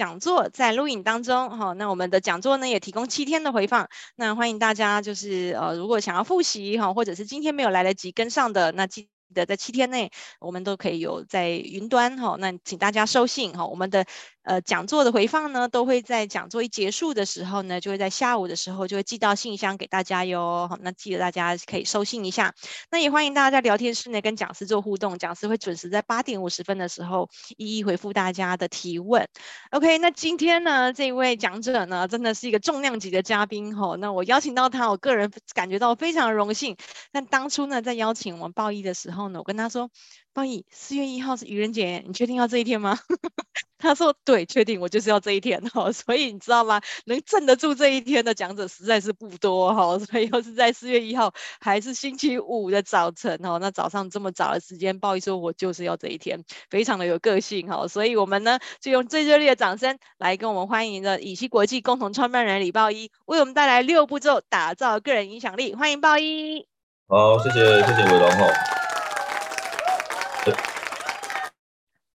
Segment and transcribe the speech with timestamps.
[0.00, 10.10] 讲座在录影当中，哈，那我们的讲座呢也提供七天的回放，那欢迎大家就是呃，如果想要复习哈，或者是今天没有来得及跟上的，那记得在七天内，
[10.40, 14.06] 我们都可以有在云端哈，那请大家收信哈，我们的。
[14.42, 20.66] 呃，讲座的回放呢，都会在讲座一结束的时候呢，就会在下午的时候就会寄到信箱给大家哟。
[20.68, 22.54] 好，那记得大家可以收信一下。
[22.90, 29.28] 那也欢迎大家在聊天室内跟讲师做互动，讲师会准时在八点五十分的时候一一回复大家的提问。
[29.72, 33.98] OK，那今天呢，这位讲者呢，真的是一个重量级的嘉宾吼。
[33.98, 36.76] 那我邀请到他，我个人感觉到非常荣幸。
[37.12, 39.90] 但当初呢，在邀请我们报一的时候呢，我跟他说。
[40.40, 42.98] 报一，四月一号是愚人节，你确定要这一天吗？
[43.76, 45.92] 他说对，确定，我就是要这一天哈。
[45.92, 46.80] 所以你知道吗？
[47.04, 49.98] 能镇得住这一天的讲者实在是不多哈。
[50.06, 53.58] 所以又是在四月一号，还是星期五的早晨哈。
[53.58, 57.86] 那早上这么早的时间，报一说，我就是要这一天，非常的有个性哈。
[57.86, 65.74] 所以我们呢，就用最热烈的掌声来跟我们欢迎的以西国际共同创办人李报一，为我们带来六步骤打造个人影响力。
[65.74, 66.66] 欢迎报一。
[67.08, 68.89] 好，谢谢谢谢伟龙哈。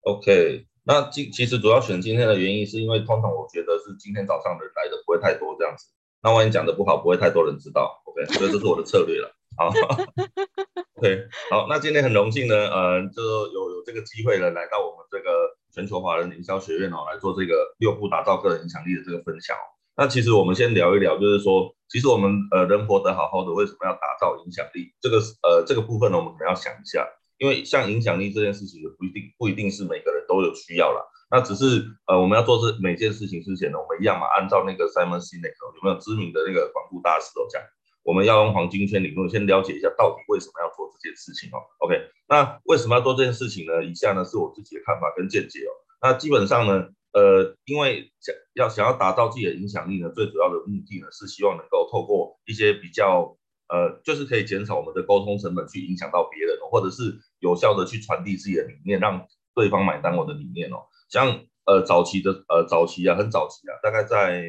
[0.03, 5.87] OK，那今其实主要选今天的原因，是因为通常我觉得是今天早上人来的不会太多这样子，
[6.23, 9.33] 那万一讲的不好，不会太多人知道，OK，所以这是我的策略了。
[9.57, 9.69] 好，
[10.99, 19.57] OK，好，那今天很荣幸呢，呃，就有有这个机会呢，来到我们这个全球华人营销学院哦，来做这个六步打造个人影响力的这个分享。
[19.95, 24.93] 那其实我们先聊一聊，就是说，其实我们呃人活得好好的，为什么要打造影响力？
[25.01, 27.07] 这个呃这个部分呢，我们可能要想一下。
[27.43, 31.03] 因为像影响力这件事情，也不一定不一定是每个人都有需要啦。
[31.29, 37.61] 那只是呃，我们要做这每件事情之前呢，我们一样嘛，按照那个 Simon Sinek 有没有知名的那个广告大师都讲，
[38.05, 41.59] 我们要用黄金圈理论先了解一下到底为什么要做这件事情哦。
[41.79, 43.83] OK，那为什么要做这件事情呢？
[43.83, 45.73] 以下呢是我自己的看法跟见解哦。
[46.01, 53.37] 那基本上呢，呃，因为想要想要达到自己的影响力呢，最主要的目的呢是希望能够透过一些比较
[53.73, 57.19] 呃，就是可以减少我们的沟通成本，去影响到别人，或者是。
[57.43, 60.87] 有效的去传递自己的理念，让对方买单我的理念哦。
[61.09, 64.45] 像呃早期的呃早期啊，很早期啊，大概在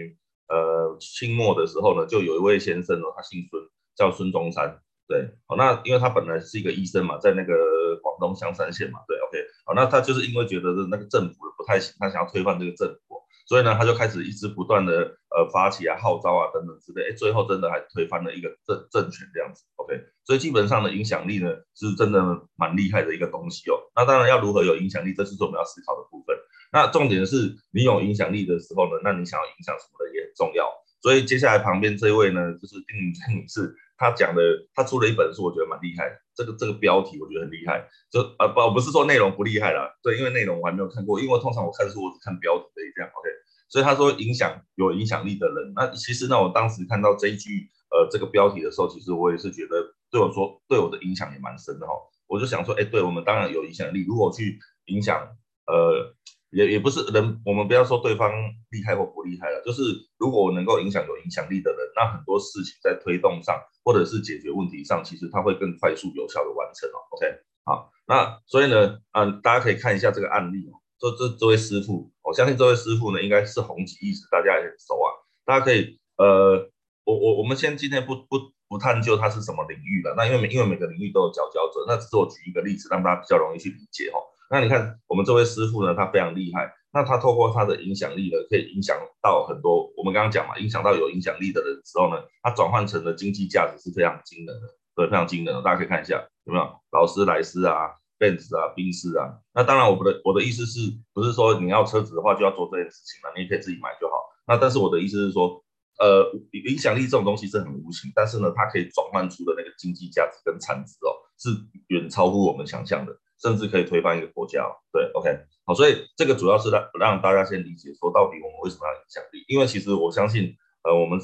[0.48, 3.64] 呃清末的时候呢，就有一位先生哦，他姓孙，
[3.96, 4.80] 叫孙中山。
[5.08, 13.13] 对，好，那因为他本来是一个医生嘛，在那个广东香山县嘛，对，OK，好，那他就是因为觉得那个政府不太行，他想要推翻这个政府。
[13.46, 20.00] 所以呢，他就开始一直不断的呃发起啊号召啊等等之类，哎，最后真的还推翻了一个政政权这样子，OK。
[20.24, 22.22] 所以基本上的影响力呢，是真的
[22.56, 23.76] 蛮厉害的一个东西哦。
[23.96, 26.38] 那当然要如何有影响力，这是我们要思考的部分。
[26.72, 30.72] 那重点是你有影响力的时候呢，那你想要影响什么的也很重要。
[31.02, 34.42] 所以接下来旁边这位呢，就是丁女士，他讲的，
[34.76, 36.12] 他出了一本书，我觉得蛮厉害。
[36.36, 43.30] 这个这个标题我觉得很厉害，就啊不不是说内容不厉害啦，对，因为内容我还没有看过，因为通常我看书我只看标题的这样，OK。
[43.70, 51.94] 所以他说影响有影响力的人，那其实呢，我当时看到这一句呃这个标题的时候，其实我也是觉得对我说对我的影响也蛮深的哈。
[52.28, 55.28] 我就想说，哎，对我们当然有影响力，如果去影响，
[55.68, 56.14] 呃，
[56.54, 58.32] 也也不是人，我们不要说对方
[58.70, 59.82] 厉害或不厉害了，就是
[60.18, 66.98] 如果我能够影响有影响力的人，那很多事情在推动上或者是解决问题上，其实他会更快速有效的完成哦。
[67.12, 67.28] OK，
[67.66, 70.80] 好，那所以呢，嗯、大家可以看一下这个案例哦。
[71.00, 75.12] 这这这位师傅，我相信这位师傅呢，应该是红极一时，大家也很熟啊。
[75.44, 76.70] 大家可以，呃，
[77.04, 78.40] 我我我们先今天不不
[78.70, 84.24] 不探究他是什么领域的，那因为因为每个领域都有佼佼者，那只是我举一个例子，让大家比较容易去理解哦。
[84.50, 89.92] 那你看我们这位师傅呢，他非常厉害，那他透过他的影响力呢，可以影响到很多。
[89.98, 95.62] 我们刚刚讲嘛，影响到有影响力的人之后呢，他转换成的经济价值是非常惊人的，对，非常惊人的。
[95.62, 97.92] 大家可以看一下有没有劳斯莱斯啊。
[98.20, 100.80] 奔驰啊，宾士啊，那当然，我的我的意思是
[101.14, 103.34] 不是说你要车子的话就要做这件事情了？
[103.36, 104.14] 你可以自己买就好。
[104.48, 105.62] 那但是我的意思是说，
[106.00, 106.32] 呃，
[106.70, 111.50] 影响力这种东西是很无形，但是呢，它可以转换出的那个经济价值跟产值哦，是
[111.88, 113.12] 远超乎我们想象的，
[113.42, 114.72] 甚至可以推翻一个国家哦。
[114.92, 115.30] 对，OK，
[115.66, 119.44] 好，所以这个主要是让让大家先理解说，到底我们为什么要影响力？
[119.48, 121.20] 因为其实我相信，呃，我们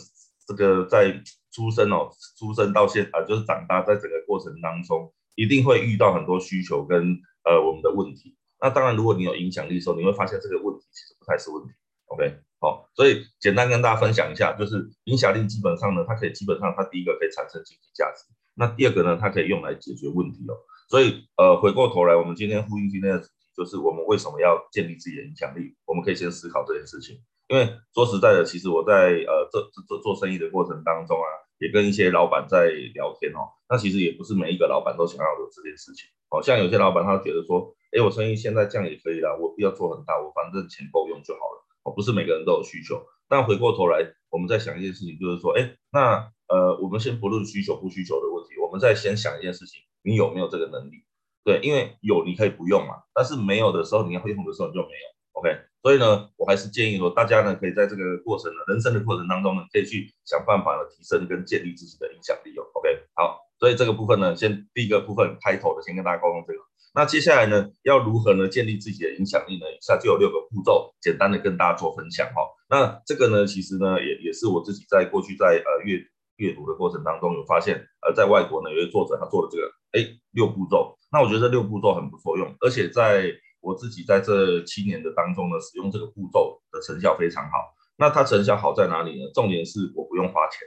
[0.48, 5.14] 这个在出生哦，出生到现啊，就是长大在整个过程当中。
[5.36, 8.36] 一定会遇到很多需求跟呃我们的问题。
[8.60, 11.72] 那当然，如果你有影响力的时候，你会发现这个问题其实不太是问题。
[12.08, 20.60] OK，好，所以简单跟大家分享一下，就是影响力基本上呢，它可以基本上它第一个可以产生经济价值，那第二个呢，它可以用来解决问题哦。
[20.90, 25.74] 所以呃回过头来，我们今天呼应今天的主题，就是我们为什么要建立自己的影响力？
[25.86, 27.22] 我们可以先思考这件事情。
[27.48, 31.48] 因为说实在的，其实我在呃做做做生意的过程当中啊。
[31.60, 41.68] 也跟一些老板在聊天哦，那其实也不是每一个老板都想要有这件事情，哦，像有些老板他觉得说，哎，我生意现在这样也可以了，我不要做很大，我反正钱够用就好了。
[41.84, 43.06] 哦，不是每个人都有需求。
[43.28, 44.00] 但回过头来，
[44.30, 51.04] 我们再想一件事情，就是说，哎，那呃，我们先不论需求不需求的问题，我们再先想一件事情，你有没有这个能力？
[51.44, 55.20] 对，因为有你可以不用嘛，但是没有的时候，你要会用的时候你就没有。
[55.34, 55.50] OK，
[55.82, 62.68] 所以呢，我还是建议说，大家呢可以在这个过程呢，人生的过程当中呢，可以去想办法呢提升跟建立自己的影响力哦。
[62.74, 66.60] OK，好，所以这个部分呢，先第一个部分开头的，先跟大家沟通这个。
[66.94, 69.66] 那接下来呢，要如何呢建立自己的影响力呢？
[69.72, 72.42] 以下就有六个步骤，简单的跟大家做分享哈。
[72.68, 76.04] 那这个呢，其实呢，也也是我自己在过去在呃阅
[76.40, 80.98] 阅读的过程当中有发现，呃，在外国呢，有一个作者他做了这个，哎，六步骤。
[81.12, 83.32] 那我觉得这六步骤很不错用，而且在
[83.62, 87.72] 我自己在这七年的当中呢，使用这个步骤的成效非常好。
[87.98, 89.30] 那它成效好在哪里呢？
[89.34, 90.60] 重点是我不用花钱。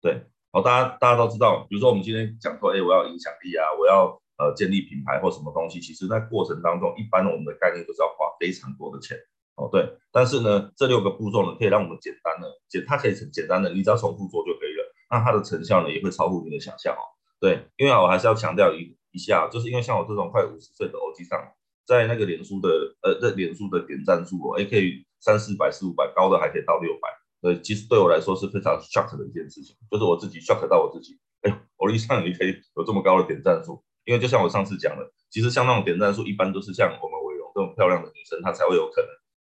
[0.00, 4.20] 对，好，大家大家都知道，比如说我们今天讲说，哎，我要影响力啊，我要。
[4.38, 9.16] 呃，建立品牌或什么东西，其实在过程当中，一般我们的概念都是要花非常多的钱
[9.54, 9.66] 哦。
[9.72, 14.65] 对，但是呢，这六个步骤呢，可以让我们简单的简，它可以很简单的，你只要重复做就可以。
[15.10, 17.02] 那它的成效呢，也会超乎你的想象哦。
[17.40, 21.38] 对，因为我还是要强调一一下，就是因为像我这种快五十岁的欧吉桑，
[21.86, 22.68] 在那个脸书的
[23.02, 27.08] 呃，在脸书的点赞数哦，也可以三四百、四五百，高的还可以到六百。
[27.42, 33.82] 呃，其实对我来说是非常 shock 的一件事情，就是我自己 shock 到我自己，哎呦，欧吉桑你可以有这么高的点赞数。
[34.06, 39.10] 因为就像我上次讲的，其实像那种点赞数，一般都是像我们伟荣这种漂亮的女生，她才会有可能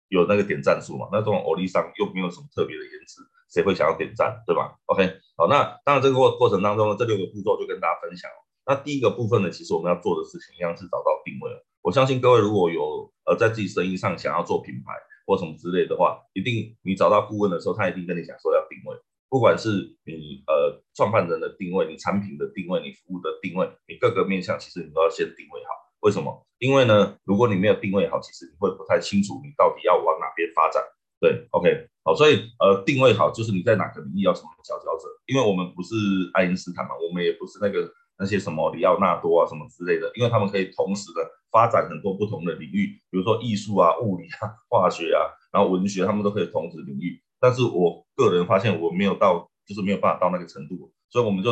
[0.09, 1.07] 有那个点赞数嘛。
[1.09, 8.31] 那这种欧丽桑又没有什么特别的颜值，谁会想要点赞，对吧？OK，好，那当然这个过过程当中呢，这六个步骤就跟大家分享。
[8.65, 11.51] 那第一个部分呢，其实我们要做的事情一样是找到定位。
[11.81, 14.94] 我相信各位如果有呃在自己生意上想要做品牌
[15.25, 18.95] 或什么之类的话，一定你找到顾问的时候，他一定跟你讲说要定位。
[19.27, 19.69] 不管是
[20.06, 25.69] 你呃创办人的定位，你产品的定位，你服务的定位，你各个面向其实你都要先定位好。
[26.01, 26.45] 为什么？
[26.59, 30.83] 因为呢，如果你没有定位好，其实你会不太清楚你到底要往哪边发展。
[31.21, 35.07] 对，OK，好，所以呃定位好就是你在哪个领域要什么佼佼者。
[35.27, 35.95] 因为我们不是
[36.33, 37.88] 爱因斯坦嘛，我们也不是那个
[38.18, 41.21] 那些什么里奥纳多啊什么之类的，因为他们可以同时的
[41.51, 47.21] 发展很多不同的领域，比如说艺术啊、物理啊、 化学啊，然后文学，他们都可以同时领域。
[47.39, 51.51] 但是我个人发现我没有到，就是没有办法到那个程度，所以我们就，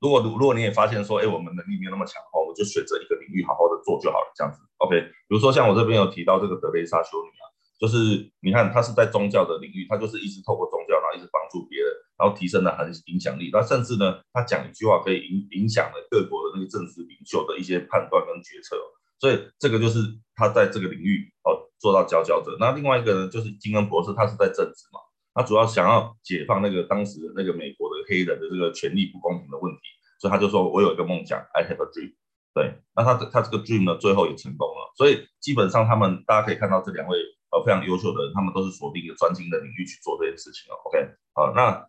[0.00, 5.00] 如果如果你也发现说，哎，我们能力没有那么强的话，我们就选择一个领域好好的做就好了，这样子，OK。
[5.00, 7.44] 比如说像我这边有提到这个德雷莎修女啊，
[7.78, 11.88] 就是你看他是在宗教的领域，他就是一直透过宗教，然后一直帮助别人，
[12.18, 18.76] 然后提升了很影响力，那甚至呢，他讲一句话可以影影响了各国的那个政治领袖的一些判断跟决策，
[19.18, 20.00] 所以这个就是
[20.34, 22.56] 他在这个领域哦做到佼佼者。
[22.58, 25.00] 那另外一个呢，就是金恩博士，他是在政治嘛。
[25.34, 29.80] 他主要想要解放那个当时那个美国的黑人的这个权力不公平的问题，
[30.18, 32.14] 所以他就说：“我有一个梦想，I have a dream。”
[32.56, 34.94] 对，那他他这个 dream 呢，最后也成功了。
[34.96, 37.18] 所以基本上他们大家可以看到这两位
[37.50, 40.76] 呃非常优秀的人，他们都是锁定一个专精的领域去做这件事情哦。
[40.84, 40.98] OK，
[41.34, 41.88] 好，那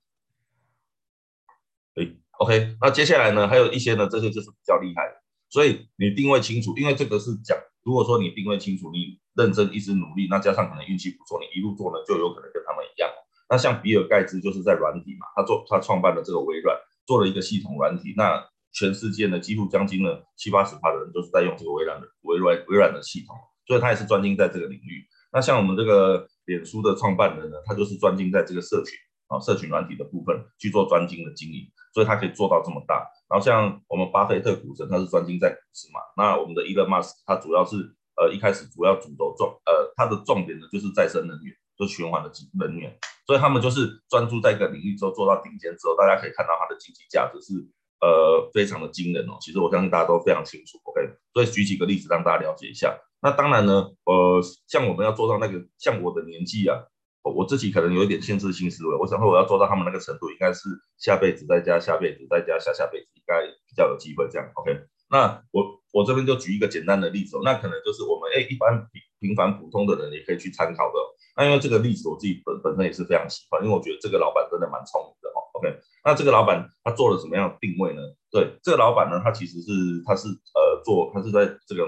[1.96, 5.24] 诶 OK，那接下来呢，还有一些呢，这些就是比较厉害的。
[5.50, 13.10] 所以你定位清楚，因为这个是讲，如果说你定位清楚，你认真一直努力，那加上可能运气不错，你一路做呢，就有可能跟他们一样。
[13.50, 18.14] 那像比尔盖茨就是在软体嘛，他做他创办了这个微软，做了一个系统软体。
[18.18, 25.08] 那全世界呢，几乎将近了七八十趴的人都是在用这个微软的微软微软的系统，所以他也是专精在这个领域。
[25.32, 28.94] 那像我们这个脸书的创办人呢，他就是专精在这个社群
[29.28, 31.62] 啊，社群软体的部分去做专精的经营，
[31.94, 33.06] 所以他可以做到这么大。
[33.30, 36.00] 然后像我们巴菲特股神，他是专精在股市嘛。
[36.16, 37.76] 那我们的伊隆马斯克，他主要是
[38.16, 41.56] 呃一开始主要主轴重呃他的重点呢就是再生能源。
[41.78, 47.54] 就循环的能源，所以他们就是专注在一个领域之后做到顶尖之后，大家可以看到它的经济价值是
[48.02, 49.38] 呃非常的惊人哦。
[49.40, 51.08] 其实我相信大家都非常清楚，OK。
[51.36, 52.98] 所以举几个例子让大家了解一下。
[53.22, 56.78] 那当然呢，呃，像我们要做到那个，像我的年纪啊，
[57.24, 58.96] 我自己可能有一点限制性思维。
[58.96, 64.80] 我想说我要做到他们那个程度，应该是下辈子再加下辈子再加下下辈子，应该比较有机会这样，OK。
[65.10, 71.00] 那我我这边就举一个简单的例子，那可能就是我们诶一般平平凡普通的人也可以去参考的。
[71.36, 75.40] 那因为这个例子我自己本本身也是非常喜欢，因为我觉得这个老板真的蛮聪明的哦。
[75.54, 78.02] OK，那这个老板他做了什么样的定位呢？
[78.30, 79.72] 对，这个老板呢，他其实是
[80.06, 81.88] 他是呃做他是在这个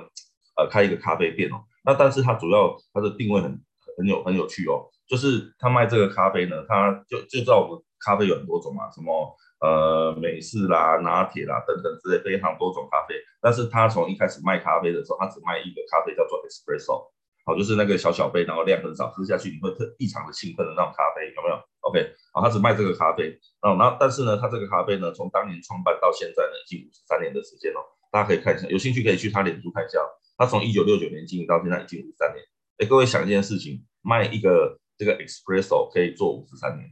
[0.60, 1.64] 呃开一个咖啡店哦。
[1.86, 3.50] 那但是他主要他的定位很
[3.98, 13.16] 很有很有趣哦，就是他卖这个咖啡呢，他就就知道我们咖啡有很多种嘛，什么呃美式啦、拿铁啦等等之类非常多种咖啡。
[13.42, 17.10] 但是他从一开始卖咖啡的时候，他只卖一个咖啡叫做 Espresso。
[17.46, 27.82] 好，就是那个小小杯，然后量很少，喝下去你会特异常的兴奋的那种咖啡，有没有？OK，好，他只卖这个咖啡，然后，然后但是呢，他这个咖啡呢，从当年创办到现在呢，已经五十三年的时间了。
[28.12, 29.98] 大家可以看一下，有兴趣可以去他脸书看一下，
[30.40, 32.44] 他从一九六九年经营到现在已经五十三年。
[32.78, 36.90] 哎，各位想一件事情，卖一个这个 espresso 可以做五十三年。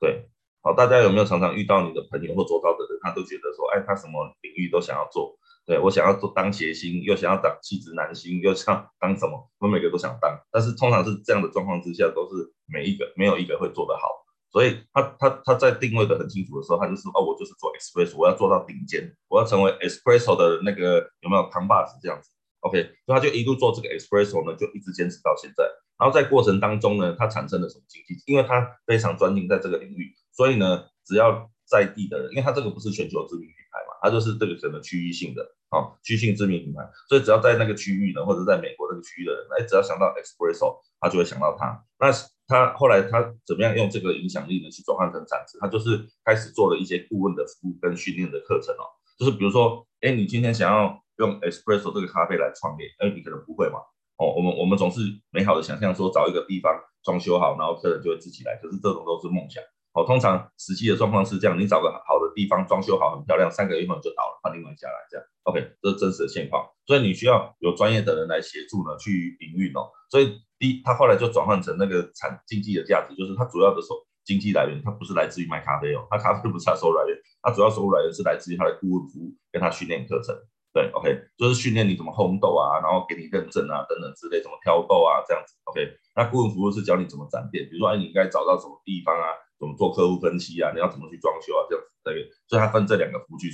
[0.00, 0.26] 对，
[0.62, 5.38] 好，大家有没有常常遇到你的朋友或周遭的人，他都觉得说，哎，他什么领域都想要做。
[5.66, 10.40] 对，我想要做当谐星，又想要当气质男星，又想当什么，我每个都想当。
[10.50, 14.08] 但是通常是这样的状况之下，都是每一个没有一个会做得好。
[14.50, 22.30] 所以他他他在定位的很清楚的时候，他就是哦，我就是做 espresso，我要做到顶尖，我要成为 espresso 的那个有没有扛把子这样子
[22.60, 25.64] ？OK，所以他就一路做这个 espresso 呢，就一直坚持到现在。
[25.98, 28.22] 然后在过程当中呢，他产生了什么经济？
[28.26, 35.54] 因为他非常专精在这个领域，所以呢，只要在地的人，因为他这个不是全球知名品牌嘛，他就是这个整个区域性的。
[35.68, 41.84] 啊，区域性知名品牌，所以只要在那个区域呢，或者在美国那个区域的人，哎，只要想到 Espresso，他就会想到他。
[41.98, 42.10] 那
[42.46, 45.58] 他后来他怎么样用这个影响力呢，去转换成产值？
[45.60, 48.88] 他就是开始做了一些顾问的服务跟训练的课程哦。
[49.18, 53.78] 就是比如说，哎，你今天想要用 Espresso 这个咖啡来创业，哎，你可能不会嘛。
[54.18, 58.58] 哦，我们我们总是美好的想象说，找一个地方装修好，然后客人就会自己来。
[58.60, 59.62] 可是这种都是梦想。
[59.94, 65.26] 哦，通常实际的状况是这样，你找个好的地方装修好，很漂亮，三个月后就倒了，换另外一家来这样。
[65.44, 69.88] OK，这是真实的现况，所以你需要有专业的人来协助呢，去营运哦。
[70.10, 73.94] 所以第一，他后来就转换成那个产经济的价值，就是他主要的收
[74.24, 80.36] 经济来源，他不是来自于卖咖啡哦，他咖啡不是他收入来源，他主要收入来源是来自于他的顾问服务跟他训练课程。
[80.78, 85.58] 对，OK，就是训练你怎么烘豆啊，然后给你认证啊等等之类，怎么挑豆啊这样子。
[85.64, 85.82] OK，
[86.14, 89.26] 那顾问服务是教你怎么展店，比如说哎，你应该找到什么地方啊？
[89.58, 90.70] 怎么做客户分析啊？
[90.70, 91.66] 你要怎么去装修啊？
[91.68, 93.50] 这样子，对，所以他分这两个服务去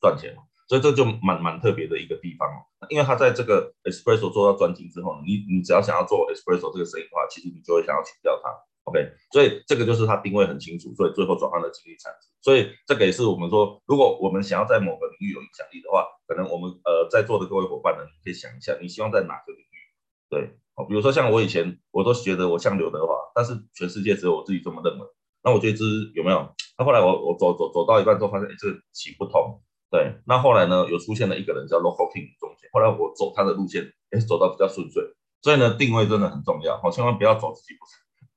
[0.00, 0.34] 赚钱，
[0.66, 2.64] 所以这就蛮蛮特别的一个地方哦。
[2.88, 8.48] 因为他在这个 espresso 做到专精之后，你你只要想要做 espresso 这个生意的话，其实你就会想要请教他。
[8.84, 8.98] OK，
[9.30, 12.28] 所以这个就是他定位很清楚，所以最后转换了经济产值。
[12.40, 19.78] 所以这个也是我们说，如果我们想要在某个领域有影响力的话，可能我们呃在座的各位伙伴呢，可以想一下，你希望在哪个领域？
[20.28, 25.06] 对，哦，比如说像我以前，我都觉得我像刘德华，但是全世界只有我自己这么认为。
[25.44, 25.84] 那我觉得这
[26.14, 26.54] 有没有？
[26.76, 29.62] 那后来我我走走走到一半之后，发现哎，这个行不通。
[29.90, 32.68] 对，那后来呢，有出现了一个人叫 Local King 中间。
[32.72, 35.04] 后来我走他的路线，哎，走到比较顺遂。
[35.42, 37.84] 所以呢，定位真的很重要，好，千万不要走自己不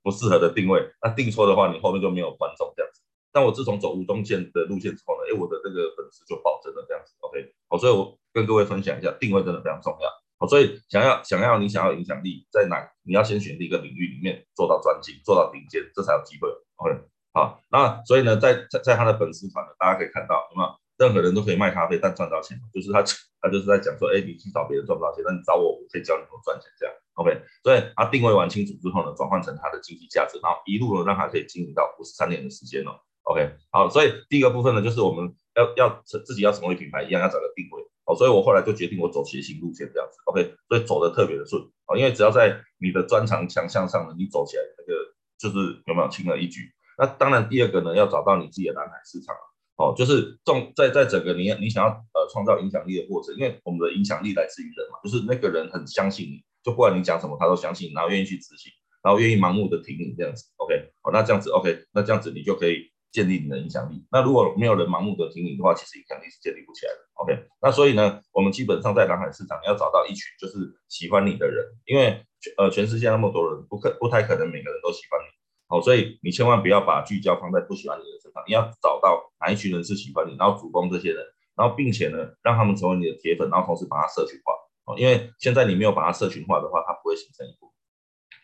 [0.05, 0.85] 不适合的定位。
[1.01, 3.01] 那定错的话，你后面就没有观众这样子。
[3.33, 7.15] 但我自从走吴宗宪的路线之后呢，哎，我的这个粉丝就暴增了这样子。
[7.21, 10.07] OK，好，所以我跟各位分享一下，定位真的非常重要。
[10.37, 16.47] 好，所以想要想要你想要影响力在哪，你要先选定一个领域里面做到专精，做到顶尖，这才有机会。
[16.75, 16.95] OK，
[17.33, 20.69] 好，那所以呢，在在在他的粉丝团呢，大家可以看到，有没有？
[20.97, 23.03] 任何人都可以卖咖啡，但赚不到钱，就是他
[23.41, 27.41] 他就是在讲说，哎，你去找别人赚不到钱，那你找我，我可以教你怎么赚钱，这样，OK。
[27.63, 33.51] 所以他定位完清楚之后呢，转换成他的经济价值，然后一路呢让他可以经营到五十三年的时间哦，OK。
[33.71, 40.55] 好，所以第一个部分呢，就是我们要要自己要成为品牌一样，要找个定位，哦，所以我后来就决定我走学习路线这样子，OK。
[40.69, 44.93] 所以走的特别的顺，哦，因为只要在你的专长强项上呢，你走起来那个
[45.37, 46.71] 就是有没有轻而易举。
[46.97, 49.35] 那当然，第二个呢，要找到你自己的蓝海市场
[49.77, 58.71] 哦，就是重在在整个你你想要呃创造影响力的过程，因为我们的影响力来自于人嘛，就是那个人很相信你，就不管你讲什么，他都相信，然后愿意去执行，
[59.03, 64.01] 然后愿意盲目的听你这样子，OK，好，那这样子 OK，那这样子你就可以建立你的影响力。
[64.09, 67.47] 那如果没有人盲目的听你的话，其实影响力是建立不起来的，OK。
[67.61, 72.23] 那所以呢，我们基本上在蓝海市场要找到一群就是喜欢你的人，因为
[72.57, 75.34] 呃全世界那么多人，不可不太可能每个人都喜欢你。
[75.67, 84.53] 好，所以你千万不要把聚焦放在不喜欢你的身上，你要找到哪一群人是喜欢你，然后主攻这些人，然后并且呢，让他们成为你的铁粉，然后同时把它社群化。
[84.85, 87.73] 哦，因为现在你没有把它社群化的话，它不会形成一股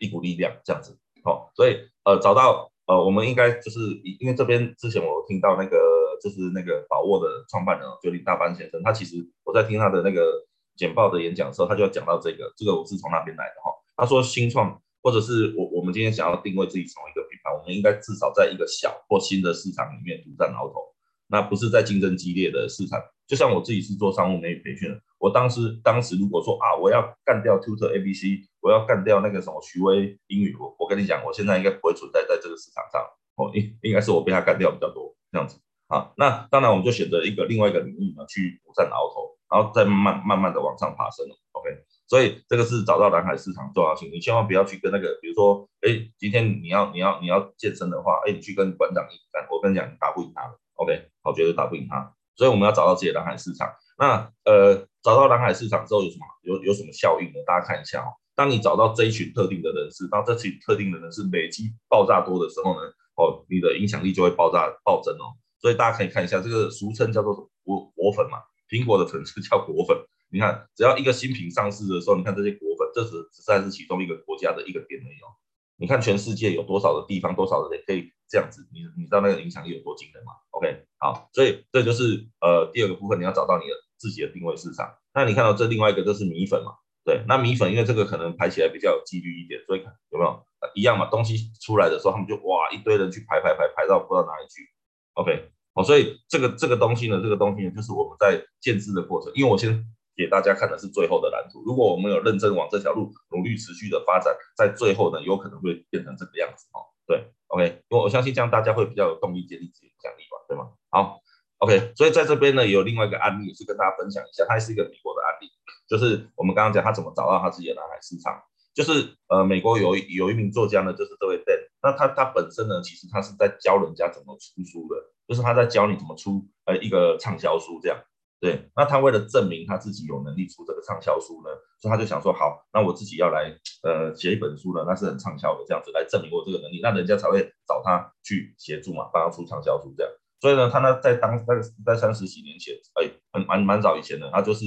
[0.00, 0.98] 一股力量这样子。
[1.22, 3.78] 好，所以呃，找到呃，我们应该就是
[4.18, 5.78] 因为这边之前我听到那个
[6.20, 10.44] 就是那个宝沃的创办人就林大班先生，他其实我在听他的那个
[10.76, 13.70] 简报的演讲的时候，他就要讲到这个，这个我是从那边来的哈。
[13.96, 14.82] 他说新创。
[15.02, 20.80] 或者是我我们今天想要定位自己成为一个品牌，我们应该至少在一个小或新的市场里面独占鳌头，
[21.26, 23.00] 那不是在竞争激烈的市场。
[23.26, 33.00] 就像我自己是做商务美语培训的，我当时当时如果说啊，我要干掉 Tutor ABC，我要干掉那个什么徐威英语，我我跟你讲，我现在应该不会存在在这个市场上，
[33.36, 36.12] 哦，应应该是我被他干掉比较多这样子啊。
[36.18, 41.70] 那当然我们就选择一个另外一个领域呢去独占鳌头，然后再慢慢慢的往上爬升，OK。
[42.12, 45.88] 所以这个是找到蓝海市场重要性，你千万不要去跟那个，比如说，哎，
[46.18, 52.12] 今天你要你要你要健身的话，哎，你去跟馆长硬干，我跟你讲，你打不赢他的，OK，我觉得打不赢他。
[52.36, 53.66] 所以我们要找到自己的蓝海市场。
[53.98, 57.40] 那呃，找到蓝海市场之后有什么有有什么效应呢？
[57.46, 58.12] 大家看一下哦。
[58.34, 62.80] 当你找到这一群特定的人士，当这群特定的人士累积爆炸多的时候呢，
[63.16, 65.32] 哦，你的影响力就会爆炸暴增哦。
[65.62, 68.36] 所以大家可以看一下这个俗称叫做果果粉嘛，
[68.68, 69.96] 苹果的粉丝叫果粉。
[70.32, 75.28] 你看，只要一个新品上市的时候，你看这些果粉，这只只算是其中一个国家的一个点而已哦。
[75.76, 84.88] 你看全世界有多少的地方，多少的人可以这样子，你你知道那个影响力有多惊人吗？OK，好，所以这就是呃第二个部分，你要找到你的自己的定位市场。
[85.12, 86.72] 那你看到这另外一个就是米粉嘛，
[87.04, 90.42] 对，那米粉因为这个可能排起来比较有几率一点，所以看有没有、
[90.74, 91.10] 一样嘛？
[91.10, 94.66] 东西出来的时候，他们就哇一堆人去排排排排到不知道哪里去。
[95.12, 99.84] OK，好，所以这个这个东西呢，这个东西呢，就是我们在建制的过程，因为我先。
[100.16, 101.62] 给大家看的是最后的蓝图。
[101.64, 106.86] 如果我们有认真往这条路努力持续的发展，在最后呢，有可能会变成这个样子哦。
[107.06, 110.70] 对，OK，因为我相信这样大家会比较有动力建立自己的影响力吧，对吗？
[110.90, 111.20] 好
[111.58, 115.50] ，OK，所以在这边呢，有另外一个案例是跟大家分享一下，它是一个美国的案例，
[115.88, 118.40] 就是我们刚刚讲他怎么找到他自己的蓝海市场，
[118.72, 127.98] 就是呃，美国有有一名作家呢，就是这位 Dan，那他他本身呢，其实他是在教人家怎么出书的，就是他在教你怎么出呃一个畅销书这样。
[128.42, 140.12] 对，那他为了证明他自己有能力出这个畅销书呢，所以他就想说，好，那我自己要来呃写一本书呢，那是很畅销的，这样子来证明我这个能力，那人家才会找他去协助嘛，帮他出畅销书这样。
[140.40, 141.54] 所以呢，他呢在当在
[141.86, 144.66] 在三十几年前，哎，很蛮蛮早以前的，他就是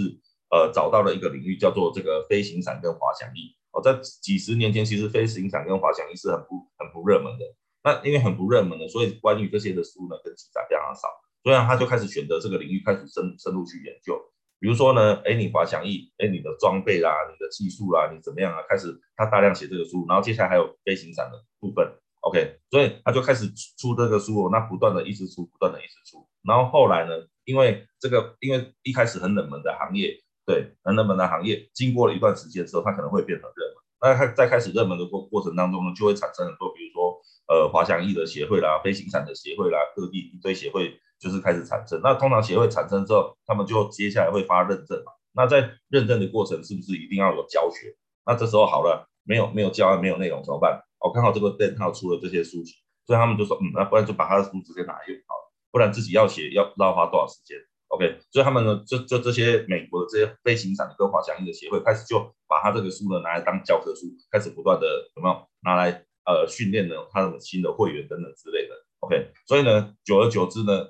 [0.51, 3.51] 呃找到了一个领域叫做这个飞行伞跟滑翔翼。
[3.74, 7.44] 哦，在几十年前，其实飞行伞跟滑翔翼是很不很不热门的。
[7.84, 11.10] 那因为很不热门的，所以关于这些的书呢，跟记载非常少。
[11.46, 14.20] 所以他就开始选择这个领域，开始深深入去研究。
[14.60, 18.64] 比如说呢，哎，你滑翔翼，哎，你的装备啦，你的技术啦，你怎么样啊？
[18.68, 21.88] 开始他大量写这个书，然后接下来还有飞行伞的部分
[22.22, 23.46] ，OK，所以他就开始
[23.78, 26.28] 出这个书，那不断的一直出，不断的一直出。
[26.42, 33.75] 然后后来呢，因为这个，因为一开始很冷门的行业，对，很冷门的行业，经过了一段时间之后，它可能会变成热门。
[34.02, 40.98] 那它在开始热门的过过程当中呢，就会产生很多，比如说呃，滑翔翼的协会啦，飞行伞的协会啦，各地一堆协会。
[41.19, 45.12] 就是开始产生，那通常协会产生之后，他们就接下来会发认证嘛。
[45.34, 47.95] 那在认证的过程，是不是一定要有教学？
[48.25, 50.81] 那这时候好了，没有没有教案，没有内容怎么办？
[51.00, 52.74] 哦，刚好这个店他出了这些书籍，
[53.05, 57.58] 所以他们就说，嗯，那不然就把他的书直接拿来用好了，不然自己要写要不知道花多少时间。
[57.89, 65.91] OK，所以他们呢，就就这些美国的这些飞行伞跟滑翔翼的协会，开始就把他这个书呢拿来当教科书，开始不断的有没有拿来
[66.25, 68.75] 呃训练呢他们新的会员等等之类的。
[69.01, 70.89] OK，所以呢，久而久之呢。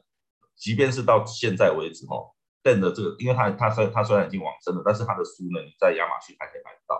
[0.55, 2.15] 即便是到现在为止，哈
[2.63, 6.99] ，Dan 的这个，因为他他虽他虽然已经往生了，但是他的书呢，你在亚马逊还可以买得到。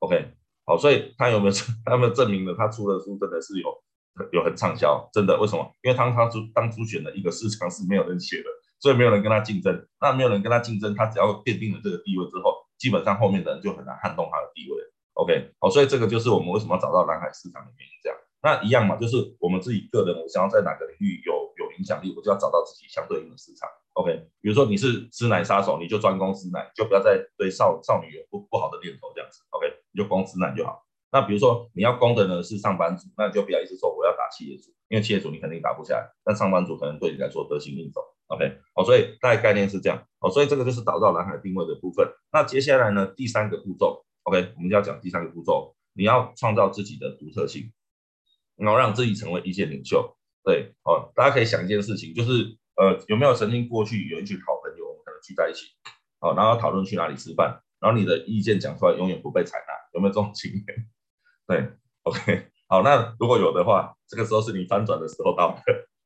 [0.00, 0.34] OK，
[0.66, 1.52] 好，所以他有没有
[1.84, 3.68] 他有没有证明了他出的书真的是有
[4.32, 5.08] 有很畅销？
[5.12, 5.38] 真的？
[5.40, 5.64] 为什么？
[5.82, 8.48] 因为当他出当初选的一个市场是没有人写的，
[8.80, 9.86] 所以没有人跟他竞争。
[10.00, 14.76] 那没有人跟他竞争，他只要奠定了这个地位之后，基本上后面的人就很难撼动他的地位。
[15.14, 17.92] OK，好，所以这个就是我们为什么要找到蓝海市场的原因。
[18.02, 21.68] 这样，那一样嘛，就是我们自己个人，我想要在哪个领域有有。
[21.78, 23.68] 影响力，我就要找到自己相对应的市场。
[23.92, 29.44] OK，比如说你是师奶杀手，你就专攻师奶，就不要再对少少女有不不好的念头这样子。
[29.50, 30.82] OK，你就攻师奶就好。
[31.12, 38.02] 那比如说你要攻的呢是上班族，那就不要一直说我要打企业主，因为企业主你肯定打不下来，但上班族可能对你来说得心应手。
[38.26, 40.04] OK，好，所以大概概念是这样。
[40.18, 42.04] 好，所以这个就是找到蓝海定位的部分。
[42.32, 47.70] 那接下来呢，第三个步骤，OK，我们就要讲第三个步骤，你要创造自己的独特性，
[48.58, 50.16] 然后让自己成为意见领袖。
[50.44, 55.66] 对，哦，大家可以想一件事情，就是呃，有没有曾经过去有一群好朋友，我们可能聚在一起，
[56.20, 60.64] 哦，然后讨论去哪里吃饭，然后你的意见讲出来永远不被采纳，有没有这种经验？
[61.46, 61.68] 对
[62.04, 65.62] ，OK， 好，那如果有的话，这个时候是你翻转的时候到了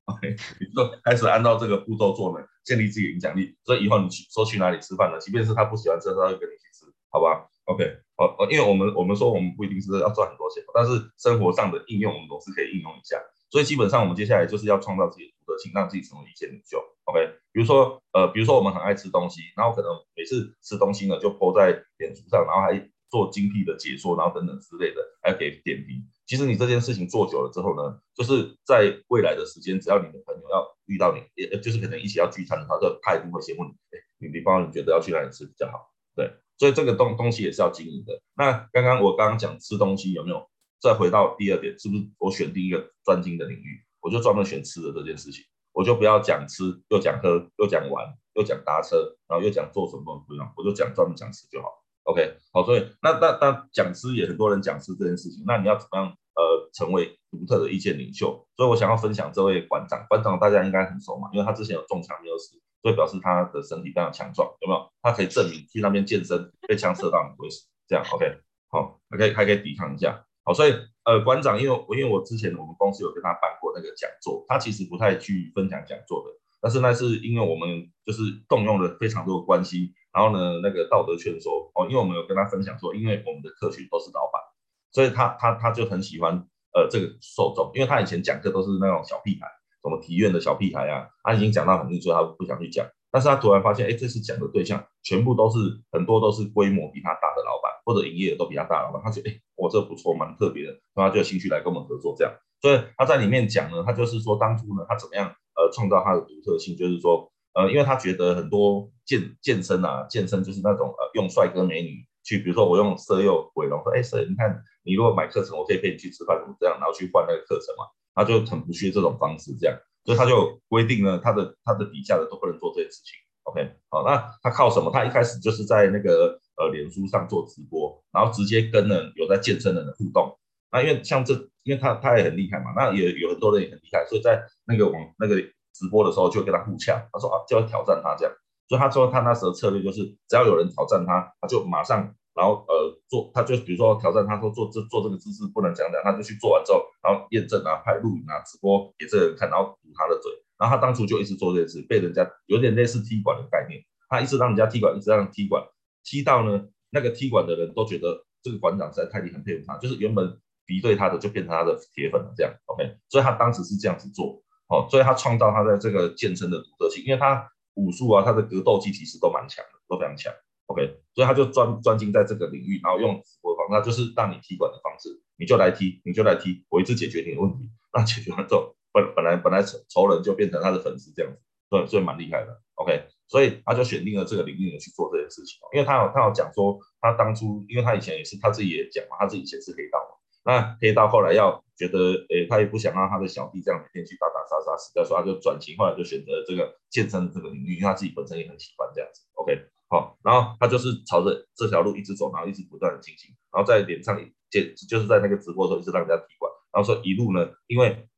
[0.07, 7.85] ，OK，你就开始按照这个步骤做呢，建立自己影响力，所以以后你去说去哪里吃饭呢，即便是他不喜欢吃，他会跟你一起吃，好吧？OK，
[8.17, 13.21] 好，因为我们我们说我们不一定是要赚很多钱，但是生活上的应用我们总是可以应用一下。
[13.51, 16.83] 所以基本上，我们接下来就是要创造自己的独特性，让自己成为一线领袖。
[17.05, 17.21] OK，
[17.53, 22.73] 比如说，呃，比如说我们很爱吃东西，然后可能每次吃东西呢，就 po 在脸书上，然后还
[23.11, 26.03] 做精辟的解说，然后等等之类的，还给点评。
[26.25, 35.92] 其实你这件事情做久了之后呢，就是在未来的时间，只要你的朋友要遇到你，也就是可能一起要聚餐的话，就他一定会先问你，哎，你你帮你觉得要去哪里吃比较好？
[36.15, 38.21] 对，所以这个东东西也是要经营的。
[38.37, 40.49] 那刚刚我刚刚讲吃东西有没有？
[40.83, 48.97] 再回到第二点，是不是我选定一个专精的领域，我就专门选吃的这件事情，我就不要讲吃，又讲喝，又讲玩，又讲搭车，
[49.29, 51.69] 然后又讲做什么不一样，我就讲专门讲吃就好。
[52.03, 58.45] OK，好，所以那那那讲吃也很多人讲吃这件事情，那你要怎么样呃成为独特的意见领袖？
[58.57, 64.93] 所以我想要分享这位馆长，馆长大家应该很熟嘛，因为他之前有中枪没有死，所以表示他的身体非常强壮，有没有？
[65.01, 68.27] 他可以证明去那边健身被枪射到你不会死，这样 OK，
[68.69, 70.25] 好，还可以还可以抵抗一下。
[70.45, 84.43] 好，所以呃，馆长，因为因为我之前我们公司有跟他办过那个讲座，他其实不太去分享讲座的，但是那是因为我们就是动用了非常多的关系，然后呢，那个道德劝说哦，因为我们有跟他分享说，因为我们的客群都是老板，
[84.91, 86.35] 所以他他他就很喜欢
[86.75, 89.47] 呃这个受众，因为他以前讲课都是那种小屁孩，
[89.83, 92.87] 什么体院的小屁孩啊，他已经讲到很厉害，他不想去讲。
[93.11, 95.59] 但是他突然发现，哎，这次讲的对象全部都是
[95.91, 102.33] 很多都是规模比他大的老板，或者营业额都比他大的老板，他觉得，哎，我这不错，蛮特别的，然后他就有兴趣来跟我们合作这样。
[102.63, 119.79] 所以他在里面讲呢，他就是说当初呢，他怎么样呃创造他的独特性，就是说，呃，因为他觉得很多健健身啊，健身就是那种呃用帅哥美女去，比如说我用色诱鬼龙说，哎，色，你看你如果买课程，我可以陪你去吃饭，怎么这样，然后去换那个课程嘛，他就很不屑这种方式这样。
[120.05, 123.15] 所以他就规定了，他的他的底下的都不能做这件事情。
[123.45, 124.91] OK，好，那他靠什么？
[124.91, 130.37] 他一开始就是在那个呃脸书上做直播，然后直接跟人有在健身人的互动。
[130.73, 135.37] 那因为像这，因为他他也很厉害嘛，那也有很多人也很厉害，所以在那个网那个
[135.73, 138.35] 直播的时候就跟他互呛，他说啊就要挑战他这样。
[138.69, 142.13] 所以他说他那时候策略就是，只要有人挑战他，他就马上。
[142.35, 150.33] 然后呃做，他就比如说挑战他说做这做这个姿势不能讲讲，他就去做完之后，然后验证啊，拍录影啊，直播给这个人看，然后堵他的嘴。
[150.59, 155.63] 然后他当初就一直做这件事，被人家有点类似踢馆的概念，他一直让人家踢馆，一直让踢馆，
[156.05, 162.55] 踢到呢那个踢馆的人都觉得这个馆长实在太厉害，很佩服他，就是原本敌对他的就变成他的铁粉了这样。
[162.67, 170.33] OK，所以他当时是这样子做，哦，所以他创造他在这个健身的独特性，因为他武术啊，他的格斗技其实都蛮强的，都非常强。
[170.67, 177.71] OK，所以他就专专精在这个领域，然后用直播方式，那就是让你踢馆的方式，你就来踢，你就来踢，我一次解决你的问题。
[177.93, 182.63] 那解决完之后，本本来本来仇仇人就变成他的粉丝这样子，对，所以蛮厉害的。
[182.77, 191.99] OK，所以他就选定了这个领域去做这件事情，因为他有他有讲说，他当初因为他以前也是他自己也讲嘛，他自己以前是黑道嘛，那黑道后来要觉得，
[192.31, 199.21] 诶，他也不想让他的小弟这样每天去打打杀杀死掉，所以他就转型，后来就选择这个健身的这个领域，因为他自己本身也很喜欢这样子。
[199.35, 199.72] OK。
[199.93, 208.09] 好，然后他就是朝着这条路一直走，然后一直不断的进行，然后在脸上也，就是在那个直播的时候一直让人家踢馆，然后说一路呢，因为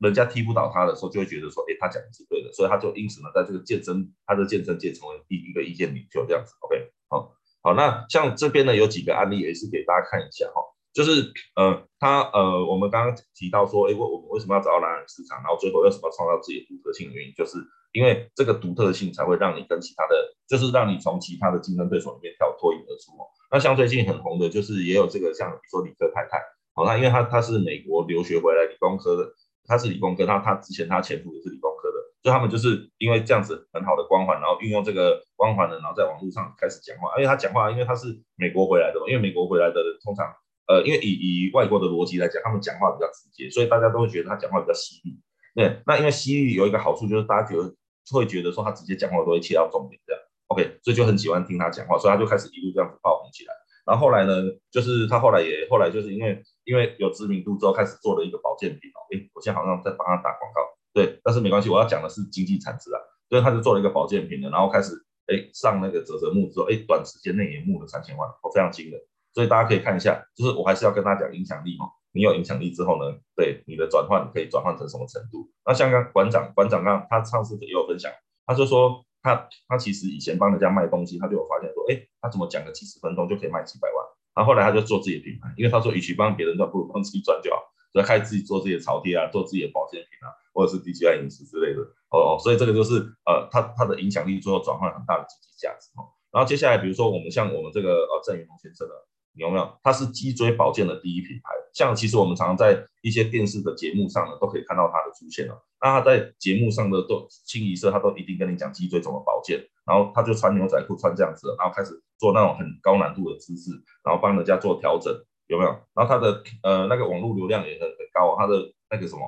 [0.00, 6.52] 人家踢不倒他的时候，就会觉得说，哎，他讲的是对的，所以他就因此呢，在这个健身，他的健身界成为第一个意见领袖这样子。
[6.60, 7.32] OK，好，
[7.62, 10.60] 好，那像这边呢有几个案例也是给大家看一下哈，
[10.92, 17.56] 就是呃，他呃，我们刚刚提到说，哎，我我们为什么要找到蓝海市场，然后最后为什么要创造自己的独特性的原因，就是。
[17.94, 23.22] 因为这个独特性才会让你跟其他的，就是让你从其他的竞争对手里面跳脱颖而出哦。
[23.52, 26.42] 那像最近很红的，就是也有这个像比如说理科太太，
[26.74, 29.30] 好，那因为他他是美国留学回来理工科的，
[29.64, 37.14] 他是理工科，他他之前他前夫也是理工科的，所以他们就是因为这样子很好的光环，然后运用这个光环呢，然后在网络上开始讲话。
[37.14, 40.26] 而且他讲话，因为他是美国回来的嘛，因为美国回来的人通常，
[40.66, 45.20] 呃，因为以以外国的逻辑来讲，他们讲话比较直接，所以大家都会觉得他讲话比较犀利。
[45.54, 47.72] 对，那因为犀利有一个好处就是大家觉得。
[48.12, 53.54] 会觉得说他直接讲话都会切到重点这样，OK，所以就很喜欢听他讲话，所以他就开始一路这样子爆红起来。
[53.86, 54.32] 然后后来呢，
[54.70, 58.98] 就是他后来也后来就是因为因为有知名度之后，开始做了一个保健品哦。
[59.12, 60.60] 诶，我现在好像在帮他打广告，
[60.92, 63.00] 对，但是没关系，我要讲的是经济产值啊。
[63.28, 64.92] 所以他就做了一个保健品的，然后开始
[65.28, 69.00] 诶上那个啧啧募之后，诶短时间内也募了三千万，我非常惊人。
[69.34, 71.84] 所以大家可以看一下，就是我还是要跟他讲影响力哦。
[72.14, 75.50] 你有影响力之后呢，对你的转换可以转换成什么程度？
[75.66, 78.10] 那像刚馆长馆长刚他上次也有分享。
[78.46, 84.06] 他就说他他其实以前帮人家卖东西，他就有发现说，哎，他怎么讲个几十分钟就可以卖几百万？
[84.32, 87.58] 然后后来他就做自己的品牌，因为他说与其帮别人赚，不如帮自己赚就好，
[87.92, 91.80] 所以开始自己做自己的潮贴啊，做自己的保健品啊，或者是 DJI 饮食之类的。
[92.10, 96.06] 哦哦，所以这个就是呃，他他的影响力最后转换很大的经济价值哦。
[96.30, 98.94] 然后接下来比如说我们像我们这个呃郑云龙先生的。
[99.34, 99.78] 有没有？
[99.82, 101.50] 它是脊椎保健的第一品牌。
[101.72, 105.60] 像其实我们常常在一些电视的节目上呢，都可以看到它的出现了。
[105.80, 109.60] 那他在节目上的都清一色，他都一定跟你讲脊椎怎么保健。
[109.84, 113.70] 然后他就穿牛仔裤穿这样子，然后开始做那种很高难度的姿势，
[114.02, 115.12] 然后帮人家做调整，
[115.48, 115.70] 有没有？
[115.92, 119.20] 然后他的呃那个网络流量也很很高，他的那个什么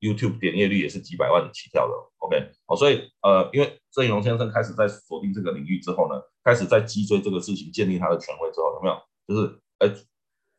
[0.00, 1.94] YouTube 点阅率也是几百万起跳的。
[2.18, 8.96] OK，好，所以呃，因为郑永先生开始在锁定这个领域之后呢，开始在脊椎这个事情建立他的权威之后，有没有？
[9.32, 9.88] 就是哎，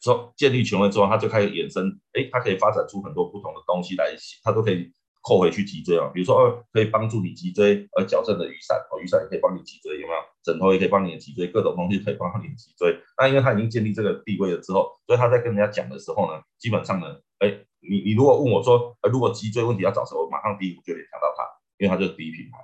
[0.01, 6.09] 说建立权威之后，他就开始衍生，哎，他可以发展出很多不同的东西来，他都可以扣回去脊椎啊。
[6.13, 10.19] 比如说，呃，可以帮助你脊椎而矫正的雨伞，哦，雨伞也可以帮你脊椎，有没有？
[10.43, 12.99] 枕头也可以帮你的脊椎，各种东西可以帮你的脊椎。
[13.17, 17.07] 那因为他已经建立这个地位了之后，所以他在跟人家讲的时候呢，基本上呢，
[17.39, 17.47] 哎，
[17.79, 22.57] 你你如果问我说，呃，如果脊椎问题要找谁，我马上第一步就联想到他，因为他就是第一品牌。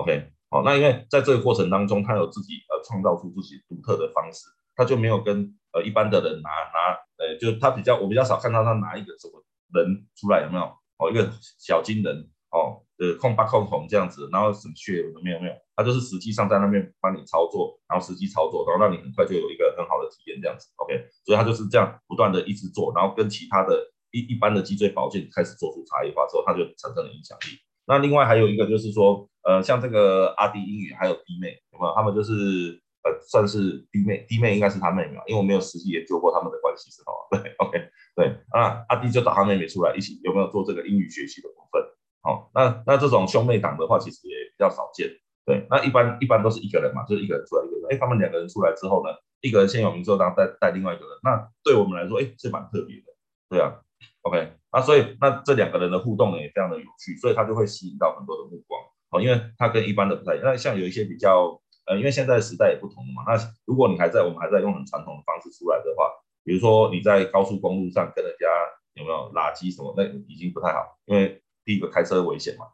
[0.00, 4.46] OK，好，那因为在这个过程当中，他有自己呃创造出自己独特的方式。
[4.78, 9.42] 他就没有跟呃一般的人拿拿，呃，就他比较我比较少看到他拿一个什么
[9.74, 10.64] 人出来有没有？
[10.98, 15.54] 哦，一个小金人哦，呃，控八控红这样子，然后什么血有没有没有？
[15.76, 20.66] 他就是实际上在那边帮你操作，然后实际操作，然后让你很快就有一个很好的体验这样子。
[20.76, 23.78] OK，所以他就是这样不断的一直做，然后跟其他的
[24.10, 27.58] 一一般的脊椎保健开始做出差异化之后，他就产生了影响力。
[27.86, 31.94] 那另外还有一个就是说，呃，像这个阿迪英语还有弟妹有没有？
[31.94, 32.80] 他们就是
[33.20, 37.12] 算是弟妹，弟妹应该是他妹妹嘛，因为我没有实际研究过他们的关系是吧？
[37.30, 37.78] 对，OK，
[38.16, 41.82] 对啊，阿弟就找他妹妹出来一起有没有做这个英语学习的部分？
[42.22, 45.08] 好，那那这种兄妹档的话，其实也比较少见。
[45.46, 47.86] 对，那一般一般都是一个人嘛，就是一个人出来一个人。
[47.90, 51.16] 哎，他们两个人出来之后呢，一个人先有名之后，然后带带另外一个人。
[51.22, 53.04] 那对我们来说，哎，是蛮特别的。
[53.48, 53.80] 对啊
[54.22, 58.78] ，OK，那所以那这两个人的互动呢也非常的有趣，所以他就会吸引到很多的目光。
[59.10, 60.44] 好，因为他跟一般的不太一样。
[60.44, 63.24] 那像有一些比较呃，因为现在时代也不同了嘛。
[63.26, 66.04] 那如果你还在我们还在用很传统的方式出来的话，
[66.44, 68.46] 比如说你在高速公路上跟人家
[68.94, 72.66] 有没有垃圾什么，那已经不太好，因为第一个开车危险嘛。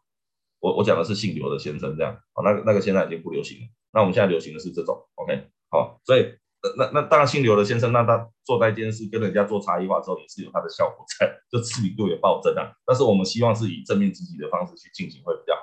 [0.60, 3.66] 我我讲的是姓刘的先生这样，好，那个那个现在已经不流行了。
[3.92, 6.34] 那我们现在流行的是这种，OK，好，所以
[6.78, 12.72] 那那当然姓刘的先生，那他做那件事跟人家做差异化之后，也是有他的效果在，就知名度也暴增啊。
[12.86, 15.60] 但是我们希望是以正面积极的方式去进行会比较好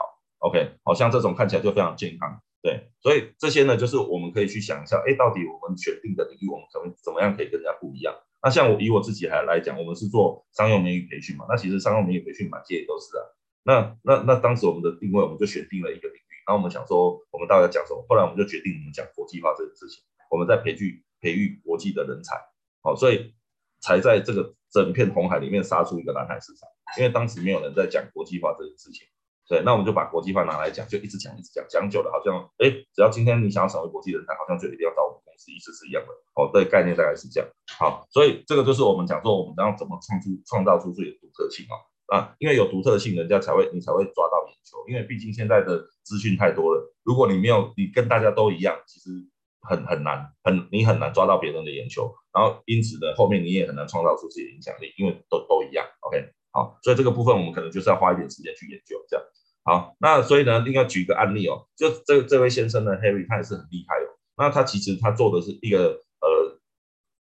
[0.47, 8.13] ，OK，好像这种看起来就非常健康，对，所以这些呢，就是我们可以去想一下，哎，到底我们选定的领域，我们怎么怎么样可以跟人家不一样？
[8.43, 13.23] 那像我以我自己还来讲，我们是做商用美语培训嘛，那其实商用美语培训满街也都是啊。
[13.63, 18.05] 那那那当时我们的定位，我们就选定了一个领域，然后我们想说，我们到底要讲什么？
[18.09, 22.35] 后来我们就决定，我们讲国际化这个事情，我们在培育培育国际的人才，
[22.81, 23.33] 好，所以
[23.79, 29.05] 才在这个整片红海里面杀出一个蓝海市场，因为当时没有人在讲国际化这个事情，
[29.51, 36.09] 对，那我们就把国际化拿来讲，就一直讲一直讲，讲久了好像，哎，只要今天你想要成为国际人才，好像就一定要找我们公司，意思是一样的，
[36.39, 41.75] 哦，对，概念大概是这样，好，所以这个就是我们讲说，我们要怎么创出创造出自己的独特性啊。
[42.11, 44.83] 啊，因为有独特性，人家才会你才会抓到眼球。
[44.89, 49.09] 因为毕竟现在的资讯太多了，如果你没有你跟大家都一样，其实
[49.61, 52.13] 很很难，很你很难抓到别人的眼球。
[52.33, 55.87] 然后因此呢，后面你也很难创造出自己的影响力，因为都都一样。
[56.01, 59.01] OK，好，所以这个部分我们可能就是要花一点时间去研究。
[59.07, 59.25] 这样
[59.63, 64.07] 好，那所以呢，另外举一个案例哦，就这这位先生呢，Harry，他也是很厉害哦。
[64.37, 66.59] 那他其实他做的是一个呃，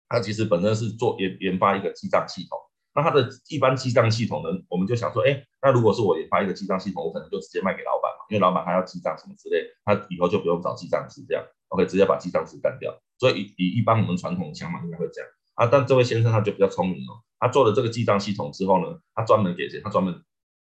[0.09, 2.59] 他其实本身是做研研发一个记账系统。
[2.95, 12.95] 那他的一般记账系统呢，我们就想说，哎，那如果是我研发一个记账系统，我可能就直接卖给老板嘛，因为老板还要记账什么之类，他以后就不用找记账师这样，OK，直接把记账师干掉。
[13.19, 19.81] 所以以以一般我们传统的想法应该会这样啊，但这位先生他就比较聪明哦，他做了这个记账系统之后呢，他专门给谁？
[19.81, 20.15] 他专门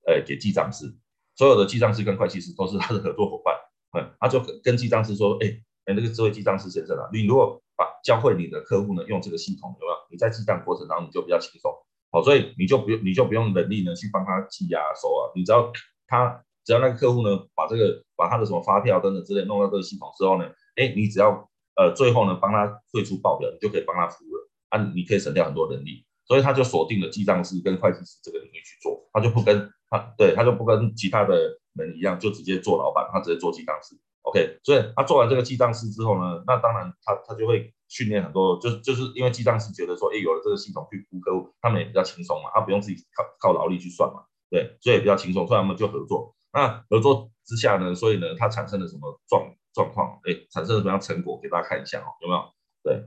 [0.08, 0.94] 呃给记账师，
[1.36, 3.56] 所有的记账师跟会计师都是他的合作伙伴，
[3.98, 5.48] 嗯，他就跟记账师说，哎
[5.86, 9.98] 哎，那个这位记账师先生啊，你如果把教会你的客户呢用这个系统，有没有？
[10.12, 11.74] 你在记账过程当中你就比较轻松。
[12.12, 15.72] 好，所以你就不用，你就不用人力呢去帮他记啊收啊，你只要
[16.06, 33.96] 他只要那个客户呢把这个把他的什么发票等等之类弄到这个系统之后呢，哎，你只要呃最后呢帮他退出报表，你就可以帮他服务了啊，你可以省掉很多人力，所以他就锁定了记账师跟会计师这个领域去做，他就不跟他对他就不跟其他的人一样，就直接做老板，他直接做记账师。
[34.24, 37.74] OK，所以他做完这个记账师之后呢，那当然他他就会。
[37.90, 46.36] 训练很多，就是就是因为记账师觉得说，哎，有了这个系统去服务客户，他们也比较轻松嘛，他不用自己靠靠劳力去算嘛，对，所以比较轻松，所以他们就合作。
[46.52, 50.20] 那合作之下呢，所以呢，它产生了什么状状况？
[50.24, 51.40] 哎，产生了什么样成果？
[51.40, 52.44] 给大家看一下哦，有没有？
[52.82, 53.06] 对，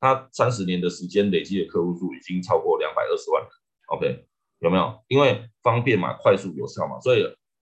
[0.00, 3.44] 他三十年的时间累积的客户数已经超过两百二十万。
[3.88, 4.26] OK，
[4.60, 5.04] 有没有？
[5.08, 7.22] 因为方便嘛，快速有效嘛，所以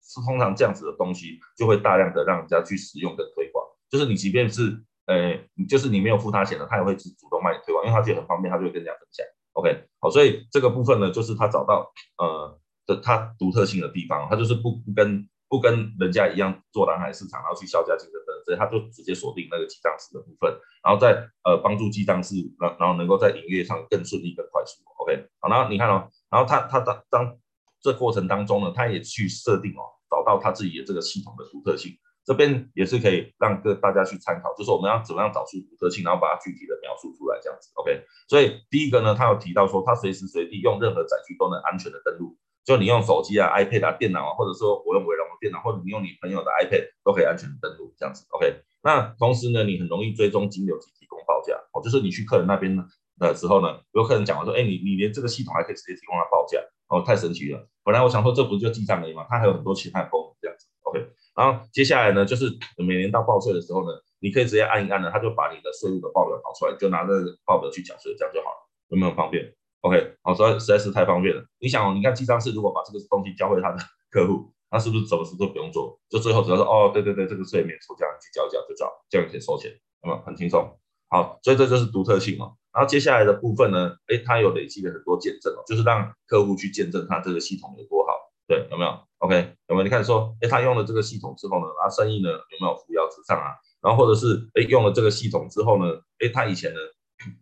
[0.02, 4.84] 是通常这样子的东西就会大量的让人家去使用跟推广，就是你即便是。
[5.08, 5.32] 呃，
[5.66, 9.24] 就是你没有付他钱的，他也会主主动卖你推广，因为他觉得很方便，他就会跟人家分享。
[9.54, 18.17] OK，好，所以这个部分呢，就是他找到呃的他独特性的地方，他就是不不跟不跟人家一样做蓝海市场，然后去削价竞争
[18.48, 20.50] 所以他就直接锁定那个记账师的部分，
[20.82, 21.12] 然后再
[21.44, 24.82] 呃帮助记账师，然然后能够在营业上更顺利、更快速。
[24.96, 27.36] OK，好，然后你看哦，然后他他当当
[27.82, 31.92] 这过程当中呢，他也去设定哦，找到他自己的这个系统的独特性。
[32.24, 38.04] 这边也是可以让各大家去参考，就是我们要怎么样找出独特性，然后把它具体的描述出来，这样子，OK。
[38.28, 42.36] 所以第一个呢，他有提到说，他随时随地用任何载具都能安全的登录，
[42.68, 48.60] 就你用手机啊、iPad 啊、电脑啊，或者说我用微软的电脑，或者你用你朋友的 iPad 都可以安全登录，这样子，OK。
[48.82, 52.76] 那同时呢，你很容易追踪金流及提供报价，哦，就是你去客人那边
[53.18, 57.66] 的时候呢，有客人讲完说，哎，你你连这个系统还可以直接提供他报价，哦，太神奇了。
[57.82, 61.00] 本来我想说，这不就记账而已嘛，它还有很多其他的功能，这样子，OK。
[61.34, 69.42] 然后接下来呢，就是每年到报税的时候呢，你可以直接按一按呢，他就把你的税务的报表导出来，就拿那个报表去缴税，这样就好了，有没有方便
[69.80, 71.44] ？OK，好，所以实在是太方便了。
[71.60, 73.78] 你想哦，你看记账师如果把这个东西交给他的
[74.10, 75.98] 客户，他是不是什么事都不用做？
[76.08, 79.70] 就最后只要说哦，对对对，这个税免除，这样去交一交就交，这样可以收钱，
[80.02, 80.22] 有没有？
[80.24, 80.78] 很轻松。
[81.08, 82.52] 好，所以这就是独特性哦。
[82.72, 88.12] 然后接下来的部分呢，哎，他有累积了很多见证哦，就是让客户去见证他这个系统有多好，
[88.46, 89.34] 对，有没有？OK，
[89.68, 89.82] 有没有？
[89.84, 93.56] 你看说，哎，他用了这个系统之后呢，他生意呢有没有扶摇直上啊？
[93.80, 96.78] 然后或者是哎用了这个系统之后呢，哎，他以前呢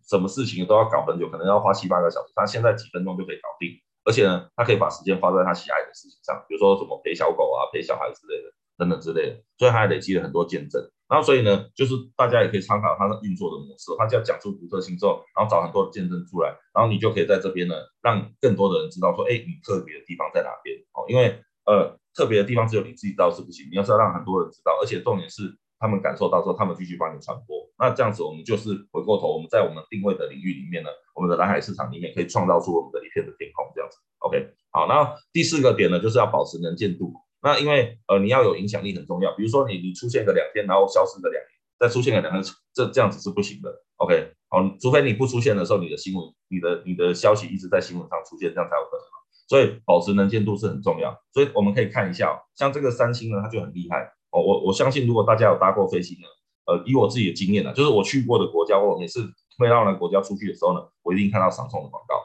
[0.07, 3.69] 什么事情都要搞很久，可能要花七八个小时，他现在几分钟就可以搞定，
[4.03, 10.81] 而且呢，他可以把时间花在他喜爱的事情上，比如说什么陪小狗啊、陪小孩之类的，等等之类的，所以他还累积了很多见证。
[11.07, 21.05] 然后所以呢，就是大家也可以参考他的运作的模式，他就要讲出独特性之后，然后找很多的见证出来，然后你就可以在这边呢，让更多的人知道说，哎，你特别的地方在哪边哦？
[21.07, 27.66] 因为呃，特别的地方只有你自己知道是不行，你要是要让很多人知道，而且重点是他们感受到之后，他们继续帮你传播。
[27.79, 33.97] 那这样子，我们就是回过头，我们在我们定位的领域里面呢，我们的蓝海市场里面可以创造出我们的一片的天空，这样子。
[34.19, 37.13] OK，好，那第四个点呢，就是要保持能见度。
[37.41, 43.69] 那因为呃你要有影响力很重要，比如说你你出现个两天，然后消失个两年，再出现个两天，这这样子是不行的。
[43.97, 49.05] OK，好，除非你不出现的时候，你的新闻、你的你的消息一直在新闻上出现，这样才有可能。
[49.47, 51.15] 所以保持能见度是很重要。
[51.31, 54.41] 所以我们可以看一下，像这个三星呢，它就很厉害哦。
[54.41, 56.27] 我我相信，如果大家有搭过飞机呢，
[56.67, 59.23] 呃，以我自己的经验呢，就是我去过的国家，我每次
[59.57, 62.15] 飞到那个国家出去的时候呢，我一定看到闪送的广告。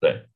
[0.00, 0.26] 对，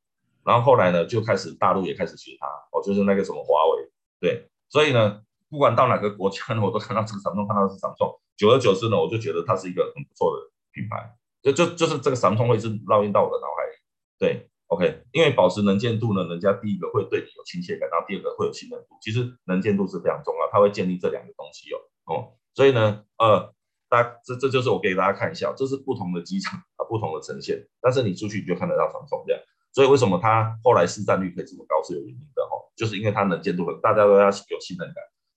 [0.45, 3.91] 然后后来呢，就开始大陆也开始学它，哦，就是那个什么华为。
[4.21, 8.19] 对，所以呢，不管到哪个国家呢，我都看到这个闪送看到是闪送。
[8.37, 11.15] 久而久之呢，我就觉得它是一个很不错的品牌。
[11.43, 13.79] 就就就是这个 Samsung 会是烙印到我的脑海里。
[14.19, 18.97] 对，OK，因为保持能见度呢，人家第一个会对你有亲切感，然后第二个会有信任度。
[19.01, 21.79] 其实能见度是非常重要，它会建立这两个东西哦。
[22.07, 23.55] 哦，所以呢，呃，
[23.97, 27.67] 大家这这就是我给大家看一下，这是不同的机场啊，不同的呈现。
[27.81, 29.43] 但是你出去你就看得到 Samsung 这样。
[29.73, 34.97] 所以为什么它后来市占率可以这么高是有原因的哈，就是因为它能见度很，大家都要有信任感，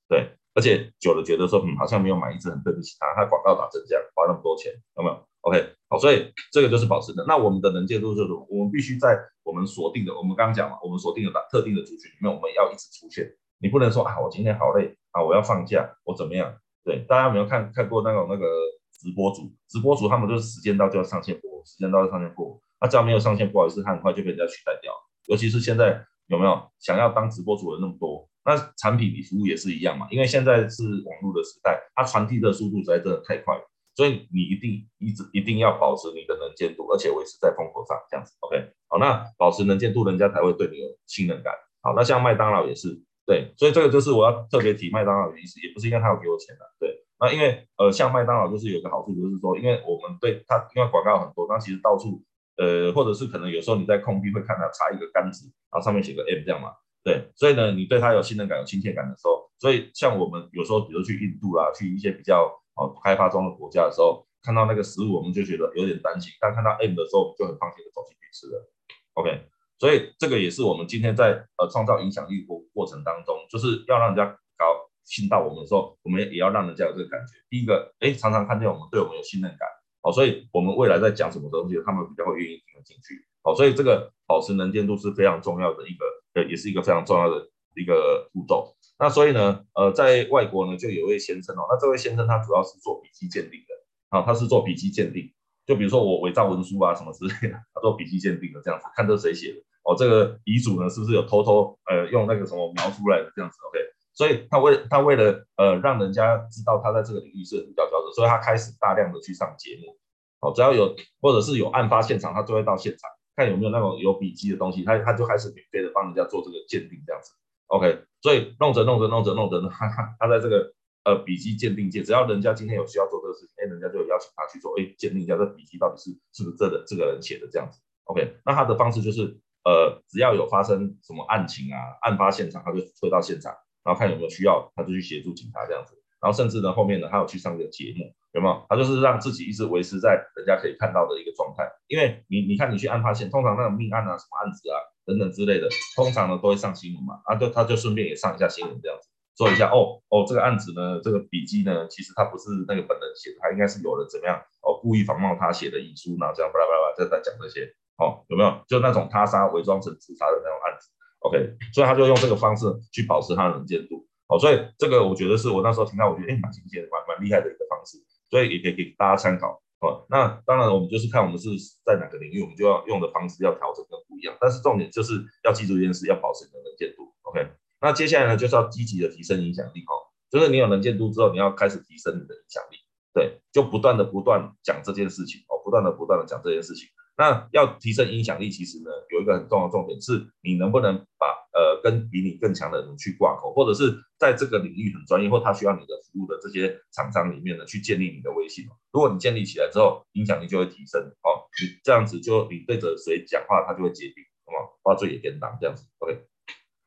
[0.09, 7.23] 对，而且久了觉得说，嗯，好像没有买一支很对不起它，它广告打成这样，花那么多钱，有没有？OK，好，所以这个就是保持的。
[7.27, 13.29] 那我们的能见度就是，我们必须在我们锁定的，我们刚刚讲嘛，我们锁定的特定的族群里面，我们要一直出现。
[13.61, 16.55] 你不能说啊，我今天好累啊，我要放假，我怎么样？
[16.83, 18.45] 对，大家有没有看看过那种那个
[18.93, 19.51] 直播主？
[19.67, 22.59] 直播主他们就是时间到就要上线播，时间到就上线播。
[22.79, 24.91] 他只要没有上线，不好意思，他很快就被人家取代掉。
[25.27, 28.27] 尤其是现在有没有想要当直播主的那么多？
[28.45, 30.07] 那产品与服务也是一样嘛。
[30.09, 33.61] 因为现在是网络的时代，它传递的速度实在真的太快了，
[33.95, 38.33] 所以你一定一直一定要保持你的能见度，而且维持在风口上这样子。
[38.39, 41.53] OK，好，那保持能见度，人家才会对你有信任感。
[41.81, 52.23] 好，那像麦当劳也是，对，所以这个就是我要特别提麦当劳的意思，也不是因为他有给我钱的，对，那因为呃，像麦当劳就是有个好处，就是说，因为我们对它，因为广告很多，那其实到处。
[52.59, 56.73] 呃，或者是可能有时候你在空地会看到插一个杆子，然后上面写个 M 这样嘛，
[57.05, 68.69] 对，所以呢，你对它有信任感、有亲切感的时候，所以像我们有时候，比如去印度啦，去一些比较呃开发中的国家的时候，看到那个食物，我们就觉得有点担心，但看到 M 的时候，我们就很放心的走进去吃了。
[69.13, 69.47] OK，
[69.79, 74.25] 所以这个也是我们今天在呃创造影响力过过程当中，就是要让人家
[74.57, 74.65] 搞
[75.05, 77.33] 信到我们的时候，我们也要让人家有这个感觉。
[77.49, 79.67] 第一个，哎，常常看见我们对我们有信任感。
[80.01, 83.25] 好，所以我们未来在讲什么东西，他们比较会愿意听得进去。
[83.41, 88.75] 好，所以这个保持能见度是非常重要的一个，呃，也是一个非常重要的一个步骤。
[88.99, 95.33] 那所以呢，呃，在外国呢，就有位先生哦，那这位先生他主要是做笔迹鉴定的，啊，他是做笔迹鉴定，
[95.65, 99.59] 就比如说我伪造文书啊什么之类的，他做笔迹鉴定的这样子，看这谁写的，
[99.89, 103.79] 哦，这个遗嘱呢是不是有偷偷呃用那个什么描出来的这样子，OK。
[104.13, 109.97] 所以他为他为了呃让人家知道他在这个领域是比较标准，所以他开始大量的去上节目，
[110.41, 117.31] 哦，只要有或者是有案发现场，他就会到现场看有没有那种有笔迹的东西，他他就开始免费的帮人家做这个鉴定这样子
[117.67, 120.73] ，OK，所以弄着弄着弄着弄着，他 他他在这个
[121.05, 133.53] 呃笔迹鉴定界，只要人家今天有需要做这个事情，哎，人家就有邀请他去做，哎，鉴定一下这笔迹到底是是不是这个这个人写的这样子，OK，那他的方式就是呃只要有发生什么案情啊，案发现场他就推到现场。
[133.81, 135.95] 然后看有没有需要，他就去协助警察这样子。
[136.21, 138.65] 然后甚至呢，后面呢，他有去上一个节目，有没有？
[138.67, 141.63] 他就是让自己一直维持在人家可以看到的一个状态。
[141.87, 147.21] 因为你，你看你去案发现，通常那种命案啊、什么案子啊等等之类的，通常呢都会上新闻嘛。
[147.23, 149.07] 啊，就他就顺便也上一下新闻这样子，
[149.37, 158.63] 说一下哦哦，这个案子呢，这个笔记呢，其实他不是那个本人写的，他应该是有人怎么样哦，故意仿冒他写的遗书，然后这样巴拉巴拉在在讲这些，哦，有没有？
[158.67, 160.89] 就那种他杀伪装成自杀的那种案子。
[161.19, 161.35] OK，
[161.73, 164.07] 所以他就用这个方式去保持他的能见度。
[164.27, 167.97] 哦，所以这个我觉得是我那时候听到，我觉得哎蛮新鲜，蛮蛮厉害的一个方式，
[168.29, 169.61] 所以也可以给大家参考。
[169.81, 171.49] 哦，那当然我们就是看我们是
[171.83, 174.35] 在哪个领域，我们就要用的方式要调整跟不一样。
[174.39, 177.11] 但是重点就是要记住一件事，要保持你的能见度。
[177.23, 177.45] OK，
[177.81, 179.81] 那接下来呢就是要积极的提升影响力。
[179.81, 182.77] 哦，就是你有能见度之后，你要开始提升你的影响力。
[183.13, 185.41] 对，就不断的不断讲这件事情。
[185.49, 185.59] 哦。
[185.69, 186.89] 不断的不断的讲这件事情。
[187.19, 198.65] 那要提升影响力，其实呢，有一个很重要的重点是，你能不能把呃跟比你更强的人去挂钩，或者是在这个领域很专业，或他需要你的服务的这些厂商里面呢，去建立你的威信。
[198.93, 201.01] 如果你建立起来之后，影响力就会提升。
[201.21, 204.69] 哦，你这样子就你对着谁讲话，他就会接听，好吗？
[204.81, 206.21] 话最也跟当这样子，OK。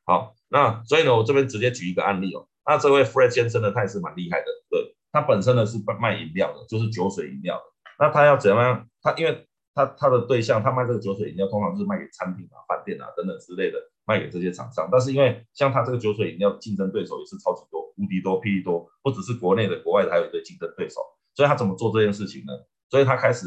[0.07, 2.49] 好，那所以呢，我这边直接举一个案例哦。
[2.65, 7.65] 那这位 Fred 先生呢，他也是蛮厉害的，对，他本身呢是卖饮料的，就是酒水饮料的。
[7.99, 8.89] 那他要怎么样？
[9.03, 14.87] 他因为他他的对象，他卖这个酒水饮料，通常就是卖给餐厅啊、饭店啊等等之类的，卖给这些厂商。
[14.93, 21.01] 但是因为像他这个酒水饮料，竞争对手也是超级多、无敌多、霹雳多，不只是国内的，国外的还有一堆竞争对手。
[21.35, 22.53] 所以他怎么做这件事情呢？
[22.91, 23.47] 所以他开始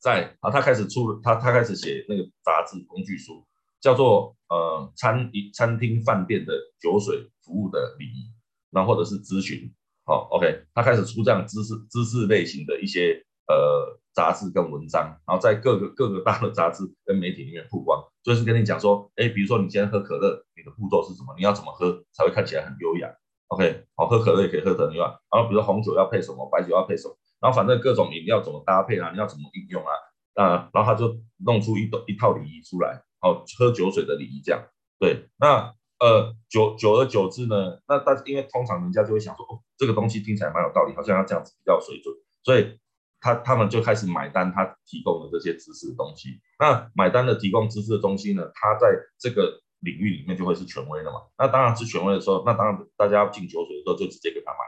[0.00, 3.46] 在啊，他开始出他他开始写那个杂志工具书，
[3.80, 8.32] 叫做呃餐饮餐厅饭店的酒水服务的礼仪，
[8.70, 9.72] 然后或者是咨询。
[10.04, 14.00] 好，OK，他开始出这样知识知识类型的一些呃。
[14.16, 21.34] 杂志跟文章，然后在各个各个大的杂志跟媒体里面曝光，就是跟你讲说，哎，比如说你今天喝可乐，你的步骤是什么？
[21.36, 23.12] 你要怎么喝才会看起来很优雅
[23.48, 25.20] ？OK，好，喝可乐也可以喝得很优雅。
[25.30, 29.92] 然后比如说红酒要配什么，白酒要配什么，然后反正各种饮料怎么搭配啊，你要怎么运用啊？
[30.42, 31.14] 啊，然后他就
[31.44, 34.64] 弄出一一套礼仪出来，好，喝酒水的礼仪这样。
[34.98, 42.78] 对，那呃，久久而久之呢，那但因为通常人家就会想说，哦，这个东西听起来蛮有道理，好像要这样子比较水准，所以。
[43.26, 46.40] 他他们就开始买单，他提供的这些知识的东西。
[46.60, 48.86] 那买单的提供知识的东西呢，他在
[49.18, 51.22] 这个领域里面就会是权威的嘛。
[51.36, 54.58] 那当然是权威的时候，那当然大家要进酒水的时候就直接给他买。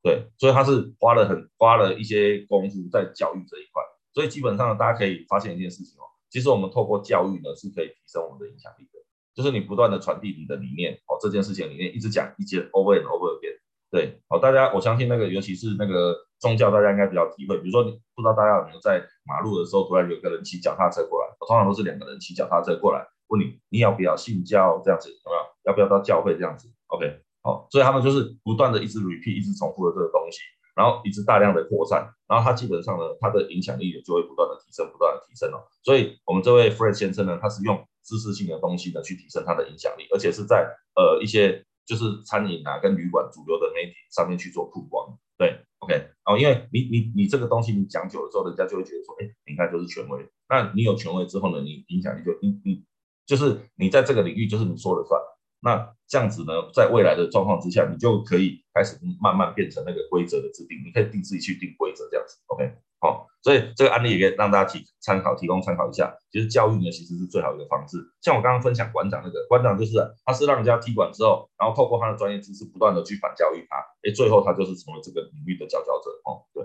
[0.00, 3.82] 对，所以他是花了很花了一些功夫在教育这一块。
[4.12, 9.00] 所以基本上大家可以发现一件事情哦，其实我们透过教育呢是可以提升我们的影响力的，
[9.34, 13.58] 就是你不断的传递你的理念哦，这件事情里面一直讲一直 over and over again。
[13.90, 16.14] 对，好，大家我相信那个尤其是那个。
[16.40, 25.42] 宗教大家应该比较体会，比如说你不知道大家有没有在马路的时候，突然有个人骑脚踏车过来，通常都是两个人骑脚踏车过来，问你你要不要信教这样子，有没有？
[25.64, 30.38] 要不要到教会这样子？OK，好，所以他们就是不断的一直 repeat，一直重复的这个东西，
[30.76, 35.64] 然后一直大量的扩散，然后他基本上呢，他的影响力也就会不断的提升，不断的提升哦。
[35.82, 45.64] 所以我们这位 Fred 先生呢，他是用知识性的东西呢去提升他的影响力，而且是在呃一些就是餐饮啊跟旅馆主流的媒体上面去做曝光，对。
[45.84, 50.26] OK，哦，因为你你你这个东西你讲久了之后，人家就会觉得说，哎，你看就是权威。
[50.48, 52.84] 那你有权威之后呢，你影响力就你你
[53.26, 55.20] 就是你在这个领域就是你说了算。
[55.60, 62.36] 那这样子呢，在未来的状况之下，你就可以开始慢慢变成那个规则的制定，你可以定自己去定规则这样子。
[62.48, 62.70] OK。
[63.00, 66.16] 好，所以这个案例也可以让大家提参考，提供参考一下。
[66.32, 67.98] 其实教育呢，其实是最好的一个方式。
[68.22, 76.10] 像我刚刚分享馆长那个，馆长就是他是让人家踢馆之后，然后透过他的专业知识，不断的去反教育他，哎，最后他就是成为这个领域的佼佼者。
[76.24, 76.64] 哦，对。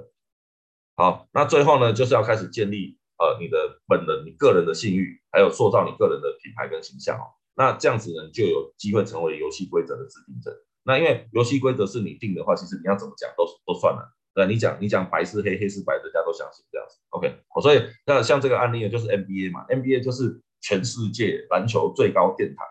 [0.96, 7.36] 好，那最后呢，就是要开始建立呃你的本人、你个人的信誉，还有塑造你个人的品牌跟形象哦。
[7.56, 10.56] 那这样子呢，就有机会成为游戏规则的制定者。
[10.84, 14.16] 那因为游戏规则是你定的话，其实你要怎么讲都都算了。
[14.34, 16.98] 对，你讲你讲白是黑，黑是白，大家都相信这样子。
[17.10, 22.66] OK，所以那像这个案例，就是 NBA 嘛，NBA 就是全世界篮球最高殿堂。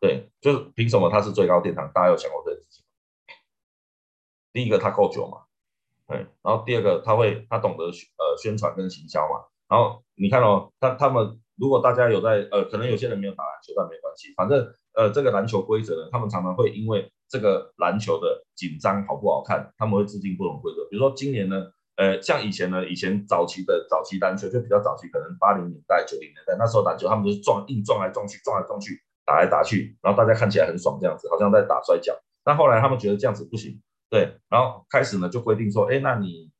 [0.00, 1.90] 对，就是凭什么它是最高殿堂？
[1.94, 3.34] 大家有想过这件事情吗？
[4.52, 5.42] 第一个，它够久嘛。
[6.06, 9.44] 对，然后第二个，他会他懂得呃宣传跟行销嘛。
[9.68, 17.10] 然后你看哦，他他们如果大家有在呃，可能有些人没有打篮球，但没关系，反正呃这个篮球规则呢，他们常常会因为。
[17.34, 19.68] 这个篮球的紧张好不好看？
[19.76, 20.88] 他们会制定不同规则。
[20.88, 21.66] 比如说今年呢，
[21.96, 32.14] 呃，像以前呢，以前早期的早期篮球就比较早期，可能八零年代、九零年代那时候篮球，他们就是撞硬撞来撞去，撞来撞去，打来打去，然后大家看起来很爽，这样子好像在打摔跤。
[32.44, 36.52] 但后来他们觉得这样子不行，对，然后开始呢就规定说，哎，那你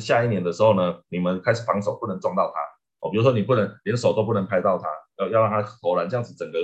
[0.00, 2.58] 下一年的时候呢，你们开始防守不能撞到他
[3.06, 4.88] 哦，比如说你不能连手都不能拍到他，
[5.18, 6.58] 要要让他投篮，这样子整个。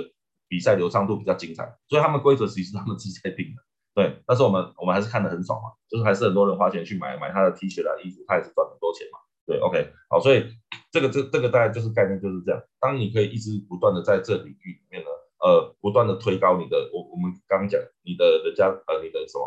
[0.55, 3.61] 比赛流畅度比较精彩，所以他们规则其实他们自己在定的，
[3.93, 4.23] 对。
[4.25, 9.59] 但是我们我们还是看得很爽嘛，就是还是很多人花钱去买买他的 T 恤啊、衣服，他也是赚很多钱嘛，对。
[9.59, 10.47] OK，好，所以
[10.91, 12.61] 这个这这个大概就是概念就是这样。
[12.79, 15.09] 当你可以一直不断的在这领域里面呢，
[15.43, 17.75] 呃，不断的推高你的，我我们刚刚讲
[18.05, 19.43] 你的人家呃你的什么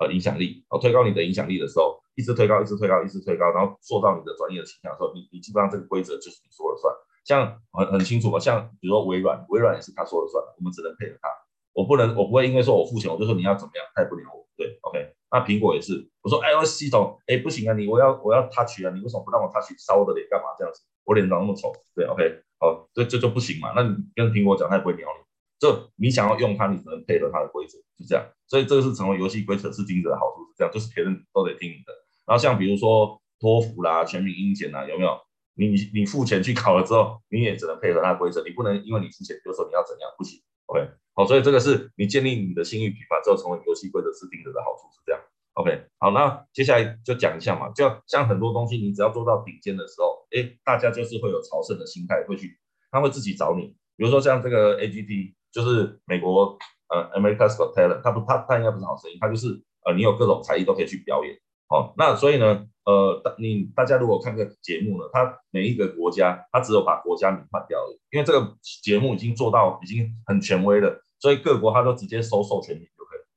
[0.00, 6.92] 呃影响力，哦，推高你的影响力的时候，一直推高，一直推高，一直推高，然后做到你的专业的形象的时候，你你基本上这个规则就是你说了算。
[7.24, 11.28] 像很很清楚吧，像比如说微软，微软也是他说了算，我们只能配合他，
[11.72, 15.14] 我不能，我不会因为说我付钱，我就说你要怎么样，他也不鸟我，对，OK。
[15.30, 19.72] 那苹果也是，我说 iOS 系统，哎，不行啊，你我要我要 touch 啊，你为什么不让我 touch？
[19.78, 20.82] 烧我的脸干嘛这样子？
[21.04, 23.72] 我脸长那么丑，对，OK，好，这这就不行嘛。
[23.74, 25.22] 那你跟苹果讲，他也不会鸟你。
[25.58, 28.24] 就你想要用它，你只能配合它的规则，就这样。
[28.48, 31.92] 所以这个是成为游戏规则制定者的好处是这样，就是别人都得听你的。
[32.26, 33.18] 然后像比如说。
[33.40, 35.18] 托福啦、全民英检啦，有没有？
[35.54, 40.40] 你你付钱去考了之后，你也只能配合他规则，你不能因为你付钱就说你要怎样，不行。
[40.66, 45.20] OK，好，所以这个是你建立你的信誉品牌之后，成为游戏规则制定者的好处是这样。
[45.54, 52.58] OK，好，那接下来就讲一下嘛，就像很多东西，你只要做到顶尖的时候，哎，大家就是会有朝圣的心态，会去，
[52.90, 53.76] 他会自己找你。
[53.96, 56.56] 比如说像这个 AGT，就是美国
[56.88, 61.36] 呃 America's Got Talent，他不他他应该不是好声音，他就是呃你有各种才艺都可以去表演。
[61.72, 72.86] 哦，那所以呢，呃，你大家如果看个节目呢，它每一个国家，它只有把国家名换掉了，因为这个节目已经做到已经很权威了，所以各国它都直接收授权名。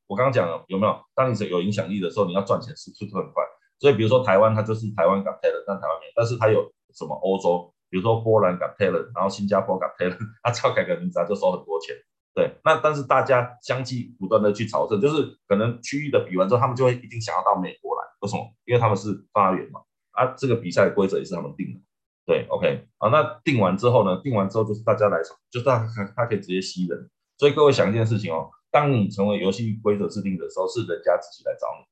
[0.07, 0.95] 我刚刚讲了有没有？
[1.15, 3.43] 当你是有影响力的时候，你要赚钱是不是很快？
[3.79, 6.61] 所以比如说台湾，它就是台湾 Got Talent，但台湾没有，但是它有
[6.93, 11.95] 什么欧洲，比如说波兰 Got Talent，然后新加坡 Got Talent，它只要改个名字，它就收很多钱。
[12.35, 18.45] 对，那但是大家相继不断的去朝圣，就是可能区域的比完之后，他们就会一定想要到美国来，为什么？
[18.65, 19.79] 因为他们是发源嘛，
[20.11, 21.79] 啊，这个比赛的规则也是他们定的。
[22.25, 24.19] 对，OK，好，那定完之后呢？
[24.21, 25.17] 定完之后就是大家来，
[25.49, 27.09] 就是他他可以直接吸人。
[27.37, 28.49] 所以各位想一件事情哦。
[28.71, 31.85] 当你成为游戏规则制定的时候，是人家自己来找你，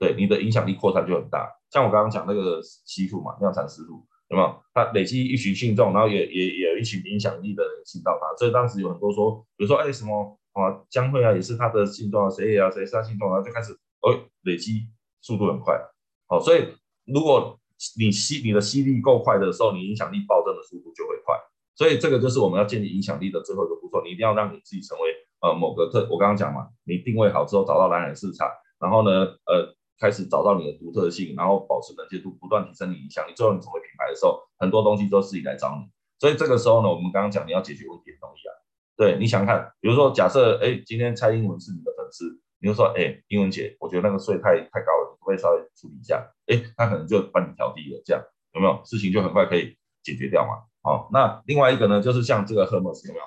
[0.00, 1.48] 对你的影响力扩散就很大。
[1.70, 4.62] 像我刚刚讲那个西傅嘛，量产师傅有没有？
[4.74, 8.36] 他累积一群信众，然后也也也有一群影响力的人信到他。
[8.36, 13.72] 所以当时有很多说，比如说哎什么啊江蕙啊也是他的信众啊，谁啊谁是他信众，然后就开始
[14.02, 14.88] 哦累积
[15.20, 15.80] 速度很快。
[16.26, 16.66] 好，所以
[17.04, 17.58] 如果
[17.98, 21.34] 你吸你的吸力够快的时候，你影响力暴增的速度就会快。
[21.74, 25.04] 所以这个就是我们要建立影响力的最后一个步骤，你一定要让你自己成为。
[25.42, 28.48] 呃，某个特，我刚刚讲嘛，你定位好之后，找到蓝海市场，
[28.80, 29.10] 然后呢，
[29.44, 35.90] 呃，开始找到你的独特性，然后保持能见度，不断提升你影响力，最后你成为品牌的时候，很多东西都是自己来找你。
[36.18, 38.52] 所以这个时候呢，我们刚刚讲你要解决问题的东西啊，
[38.96, 46.26] 对，你想看，比如说假设，哎，今天蔡英文是你的粉丝，你就说，哎，英文姐，我觉得那个税太太高了，你可不可以稍微处理一下？
[46.46, 48.22] 哎，他可能就帮你调低了，这样
[48.54, 48.82] 有没有？
[48.84, 50.64] 事情就很快可以解决掉嘛。
[50.82, 53.24] 好，那另外一个呢，就是像这个 Hermes 有没有？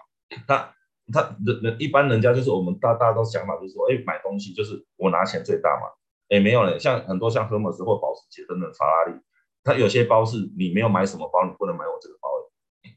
[0.48, 0.74] 他。
[1.12, 5.90] 他人人一般人家就是我们大大家都想法就是说，哎，买东西就是我拿钱最大嘛，
[6.30, 9.20] 哎，没有嘞，像很多像荷尔斯或保时捷等等法拉利，
[9.64, 12.90] 它有些包是你没有买什么包，你不能买我这个包的。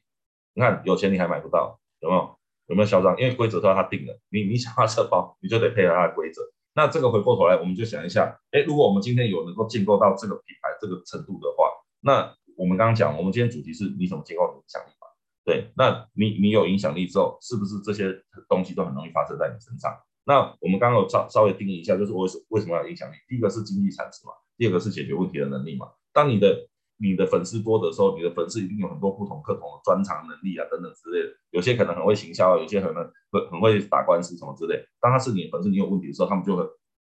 [0.55, 2.39] 你看有钱你还买不到，有没有？
[2.67, 3.19] 有没有嚣张？
[3.19, 6.41] 因为规则都要他定的，你你想要这包，你就得配合他的规则。
[6.75, 11.69] 那这个回过头来，我们就想一下，哎，如果我们今天有能够建构到这个品牌这个程度的话，
[12.01, 15.09] 那我们刚刚讲，我们今天主题是你怎么建构影响力嘛？
[15.45, 18.15] 对，那你你有影响力之后，是不是这些
[18.49, 19.93] 东西都很容易发生在你身上？
[20.25, 23.15] 那我们刚刚有稍稍微定义一下，就是为什为什么要影响力？
[23.29, 25.89] 第一个是经济产值嘛，第二个是解决问题的能力嘛。
[26.13, 26.69] 当你的
[26.99, 31.35] 你的粉丝多的时候，你的粉丝一定有很多不同、不同的专长能力啊等等之类的。
[31.51, 33.03] 有些可能很会行销，有些可能
[33.33, 34.85] 很很会打官司什么之类。
[35.01, 36.63] 当他是你粉丝，你有问题的时候，他们就会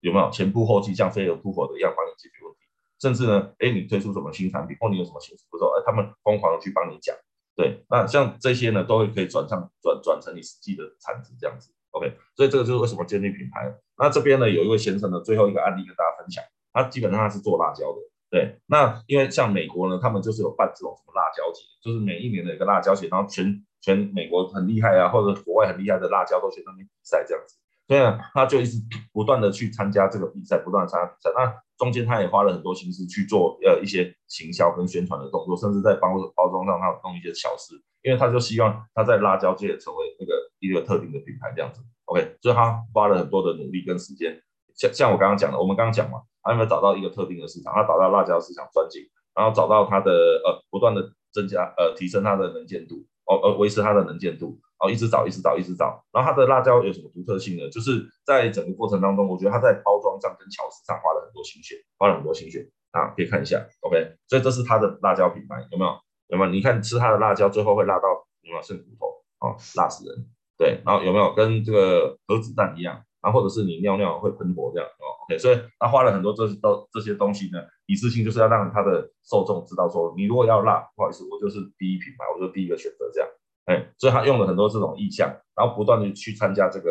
[0.00, 2.60] 有没有前仆后继，像飞蛾扑火的一样帮你解决问题。
[3.00, 7.16] 甚至呢，哎，你推出什么新产品，或你有什么新事不说，哎，他们疯狂的去帮你讲。
[7.56, 13.72] 对，那像这些呢，都会可以转上转转成你实际的产值这样子，OK，所以这个就是为什么建立品牌。
[13.98, 17.98] 那这边呢，有一位先生呢，最后一个案例跟大家分享，他基本上他是做辣椒的，
[18.30, 28.78] 对，那因为像美国呢，他们就是有办这种什么辣椒节，就是每一年的一个辣椒节，然后全全美国很厉害啊，或者国外很厉害的辣椒都去那边比赛这样子，所以呢，他就一直
[29.12, 31.52] 不断的去参加这个比赛，不断参加比赛，那。
[31.80, 37.72] 中间他也花了很多心思去做呃一些行销跟宣传的动作，甚至在包包装上他弄一些小事，
[38.02, 41.80] 因为他就希望他在辣椒界成为那个一个特定的品牌这样子。
[42.04, 44.40] OK，所以他花了很多的努力跟时间。
[44.76, 47.74] 像像我刚刚讲的，我们刚刚讲嘛，他有没有找到一个特定的市场？
[47.74, 49.02] 他找到辣椒市场专精，
[49.34, 50.10] 然后找到他的
[50.44, 51.02] 呃不断的
[51.32, 54.60] 增加呃提升他的能见度，哦呃维持他的能见度。
[54.82, 56.02] 哦，一直找，一直找，一直找。
[56.10, 57.68] 然后它的辣椒有什么独特性呢？
[57.68, 63.62] 就是在整个过程当中，我觉得它在包装上跟巧思上花了很多心血，花了很多心血啊，可以看一下。
[63.80, 65.92] OK，所以这是它的辣椒品牌，有没有？
[66.28, 66.50] 有没有？
[66.50, 68.08] 你看吃它的辣椒，最后会辣到
[68.40, 69.06] 有没有剩骨头？
[69.46, 70.26] 哦，辣死人。
[70.60, 73.02] 对，然后有没有跟这个核子弹一样？
[73.22, 74.86] 然后或者是你尿尿会喷火这样？
[74.86, 83.28] 哦，OK，所以他花了很多这都这些东西呢，一次性就是要让他的受众知道说，你如果要辣，不好意思，我就是第一品牌，我就第一个选择这样。
[83.64, 86.90] 哎，所以他用了很多这种意象，然后不断的去参加这个，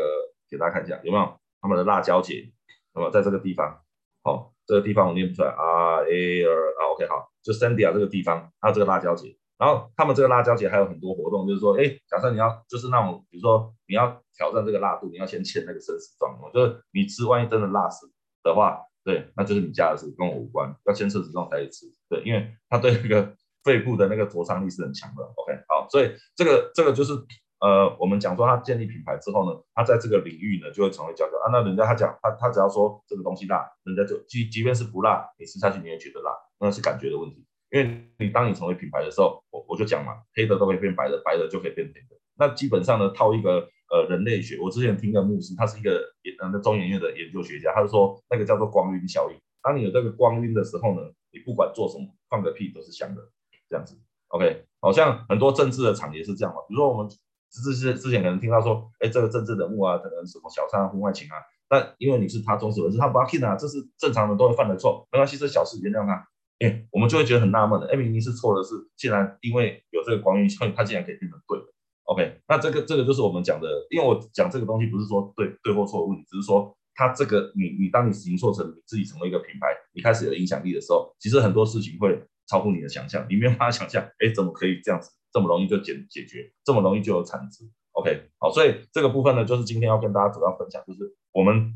[0.49, 2.51] 给大家看一下有没有他们的辣椒节，
[2.95, 3.81] 那么在这个地方，
[4.23, 18.09] 好、哦，这个地方我念不出来，R A R 啊，OK 好，就 Sandia 这个地方，还有这个辣椒节，然后他们这个辣椒节还有很多活动，就是说，哎，假设你要就是那种，比如说你要挑战这个辣度，你要先签那个生死状，就是你吃万一真的辣死
[18.41, 23.35] 的话，对，那就是你家的事，跟我无关，要签生死状才吃，对，因为他对那个。
[23.61, 27.11] 肺部的那个灼伤力是很强的，OK，好，所以这个这个就是
[27.59, 31.51] 呃，我们讲说他建立品牌之后呢，他在这个领域呢就会成为佼佼啊。
[31.51, 37.45] 那人家他讲他他只要说这个东西辣，人家就即即便是不辣，你吃下去你也觉得辣，那是感觉的问题。
[37.71, 42.17] 因为你当你成为品牌的时候，我我就讲嘛，黑的都可以变白的，白的就可以变黑的。
[42.37, 46.01] 那基本上呢，套一个呃人类学，我之前听个牧师，他是一个
[46.41, 49.37] 呃中研院的研究学家，他就说那个叫做光晕效应。
[49.61, 51.01] 当你有这个光晕的时候呢，
[51.31, 53.21] 你不管做什么，放个屁都是香的，
[53.69, 53.99] 这样子。
[54.29, 56.61] OK，好像很多政治的场也是这样嘛。
[56.67, 57.09] 比如说我们
[57.51, 61.35] 之之之前可能听到说，哎，这个政治人物啊，可能什么小三啊、婚外情啊，
[61.67, 66.25] 但因为你是他忠实粉丝，他不要听啊，这是正常人都会犯的错，没关系，这小事原谅他。
[66.59, 71.65] 哎，我们就会觉得很纳闷的，哎，明明是错的是，既然因为有这个光晕效应，它竟然可以变成对的。
[72.03, 91.73] OK，那这个这个就是我们讲的，因为我讲这个东西不是说对对或错的问题，只是说它这个你你当你实行做成你自己成为一个品牌，你开始有影响力的时候，其实很多事情会超乎你的想象，你没有办法想象，哎，怎么可以这样子这么容易就解解决，这么容易就有产值？OK，好，所以这个部分呢，就是今天要跟大家主要分享，就是我们。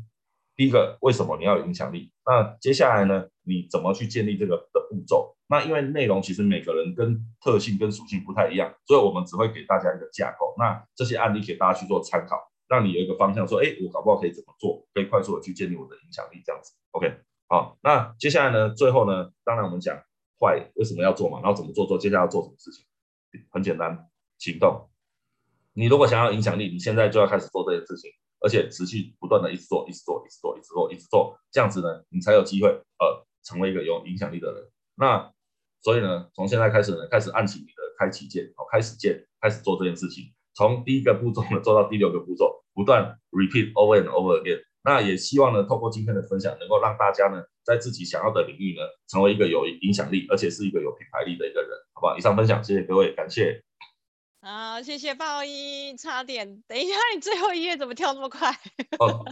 [0.56, 2.12] 第一个，为什么你要有影响力？
[2.24, 3.26] 那接下来呢？
[3.46, 5.36] 你怎么去建立这个的步骤？
[5.48, 10.54] 那因为内容其实每个人跟特性跟属性不太一样，所以我们只会给大家一个架构。
[10.56, 12.38] 那这些案例给大家去做参考，
[12.68, 16.72] 让你有一个方向，说，哎，我搞不好可以怎么做，可以快速的去建立我的影响力，这样子。
[16.92, 17.12] OK，
[17.48, 18.70] 好，那接下来呢？
[18.70, 19.30] 最后呢？
[19.44, 19.94] 当然我们讲
[20.40, 22.86] 坏为什么要做嘛，然后怎么做做，接下来要做什么事情？
[23.50, 24.88] 很简单，行动。
[25.74, 28.10] 你如果想要影响力，你现在就要开始做这件事情。
[28.44, 34.62] 而且持续不断的一直做，一直做，一直做，一直做，一直做，这样子呢，你才有机会呃成为一个有影响力的人。
[34.96, 35.32] 那
[35.80, 40.24] 所以呢，从现在开始呢，开始按起你的开启键，好，开始键，开始做这件事情。
[40.54, 44.60] 从第一个步骤呢做到第六个步骤，不断 repeat over and over again。
[44.84, 52.18] 那也希望呢，透过今天的分享，能够让大家呢，在自己想要的领域呢，成为一个有影响力，而且是一个有品牌力的一个人，好不好？
[52.18, 53.64] 以上分享，谢谢各位，感谢。
[54.46, 58.50] 好，谢谢爆一，差点，等一下，你最后一页怎么跳那么快？
[59.00, 59.24] 哦，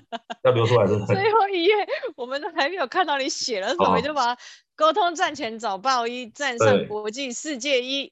[0.42, 1.04] 要流出来是？
[1.04, 1.74] 最后一页，
[2.16, 4.38] 我们都还没有看到你写了什么，就把
[4.74, 8.10] 沟通赚钱找爆一，站上国际世界一，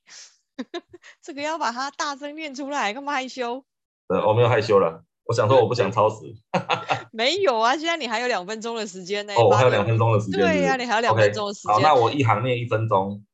[1.24, 3.64] 这个要把它大声念出来，干嘛害羞？
[4.08, 6.16] 呃，我没有害羞了，我想说我不想超时。
[7.12, 9.32] 没有啊，现在你还有两分钟的时间呢。
[9.38, 10.38] 哦，我还有两分钟的时间。
[10.38, 11.72] 对呀、啊，你还有两分钟的时间。
[11.72, 13.24] 好，那我一行念一分钟。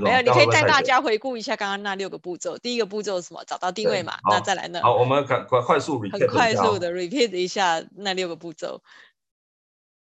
[0.00, 2.56] 没有，你可以带大家回顾一下刚刚那六个步骤。
[2.58, 3.42] 第一个步骤是什么？
[3.46, 4.14] 找到定位嘛。
[4.30, 4.80] 那再来呢？
[4.82, 8.82] 好，我们快快快速 repeat 很快速的 repeat 一下那六个步骤。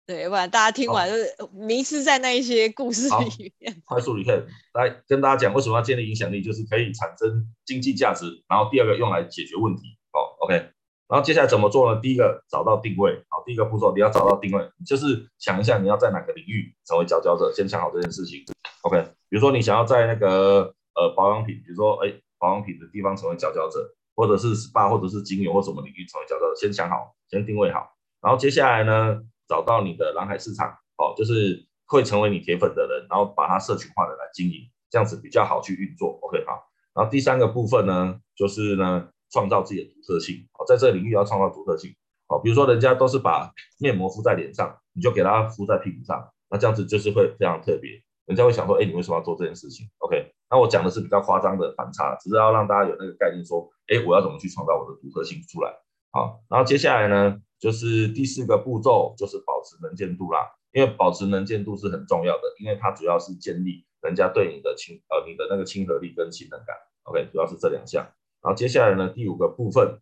[0.06, 3.82] 对，不然大家听完就是迷失在那一些故事里面。
[3.84, 6.42] 快速 repeat 来跟大家讲，为什么要建立影响力？
[6.42, 9.82] 就是可以产生经济价值，然后第二个用来解决问题。
[10.10, 10.70] 好，OK。
[11.08, 12.00] 然后接下来怎么做呢？
[12.02, 18.44] 第一个找到定位，好，第一个步骤你要找到定位，就是想一下你要在哪个领域成为佼佼者，先想好这件事情。
[18.88, 23.86] OK，比如说你想要在那个呃保养品，比如说哎保养品的地方成为佼佼者，
[24.16, 27.90] 或者是 SPA 或者是精油或什么领域成为佼佼者，先想好，先定位好。
[28.22, 36.18] 然后接下来呢，找到你的蓝海市场，哦，就是会成为你铁粉的人，然后把它社群化的来经营，这样子比较好去运作。
[36.22, 36.68] OK，好。
[36.94, 39.08] 然后第三个部分呢，就是呢。
[39.30, 41.94] 创造自己的独特性，好，在这个领域要创造独特性，
[42.28, 47.90] 好，比如说人家都是把面膜敷在脸上，你就给他敷在屁股上，那这样子就是会非常特别，
[48.28, 55.72] 人家会想说，哎，你为什么要做这件事情？OK，那我讲的是比较夸张的反差，只是要让大家有那个概念，说，哎，我要怎么去创造我的独特性出来？
[56.12, 60.40] 好，然后接下来呢，就是第四个步骤，就是保持能见度啦，
[60.72, 68.04] 因为保持能见度是很重要的，因为它主要是建立人家对你的亲，呃，你的那个亲和力跟信任感，OK，主要是这两项。
[68.42, 70.00] 然后接下来呢，第五个部分，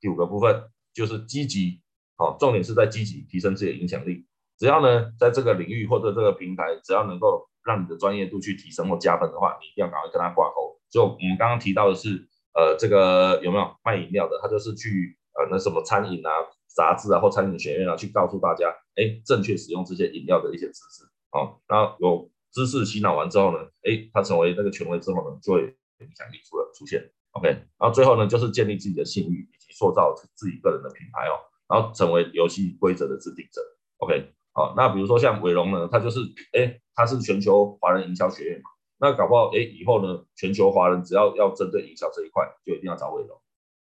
[0.00, 1.80] 第五个部分就是积极，
[2.16, 4.26] 好，重点是在积极提升自己的影响力。
[4.58, 10.76] 只要呢，在这个领域或者这个平台，只要能够让你的专业度去提升或加分的话，你一定要赶快跟他挂钩。
[10.90, 14.40] 就我们刚刚提到的是，呃，这个有没有卖饮料的？
[14.42, 16.30] 他就是去呃那什么餐饮啊、
[16.74, 21.04] 杂志啊或餐饮学院啊，去告诉大家，哎，正确使用这些饮料的一些知识。
[21.30, 27.08] 好，然后有知识洗脑完之后呢，哎，他成为那个权威之后呢，就会影响力出了出现。
[27.32, 33.62] OK，然后最后呢，就是建立自己的信誉以及塑造自己个人的品牌哦，然后成为游戏规则的制定者。
[33.98, 36.20] OK，好，那比如说像伟龙呢，他就是
[36.52, 43.40] 哎，他是全球华人营销学院嘛，那搞不好哎，以后呢，全球华人只要要针对营销这一块，就一定要找伟龙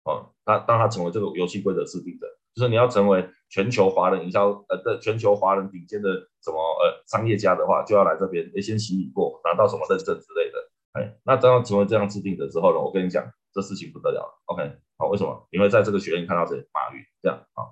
[0.03, 0.31] 哦。
[0.45, 6.09] 那当他成为这个游戏规则制定者，就是你要成为全球华人营销呃的全球华人顶尖的
[6.41, 10.57] 什么呃商业家的话，就要来这边哎先洗礼过，拿到什么认证之类的。
[10.93, 14.41] 哎，那当成为这样制定者之后呢，我跟你讲，这事情不得了了。
[14.45, 15.47] OK，好，为什么？
[15.49, 17.65] 因为在这个学院看到这马云这样啊，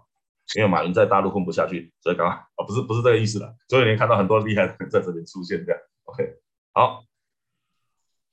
[0.56, 3.54] 因为马云在大陆混不下去，所以刚刚啊，不是不是这个意思了。
[3.68, 5.82] 所以你看到很多厉害的人在这边出现这样。
[6.04, 6.36] OK，
[6.74, 7.04] 好，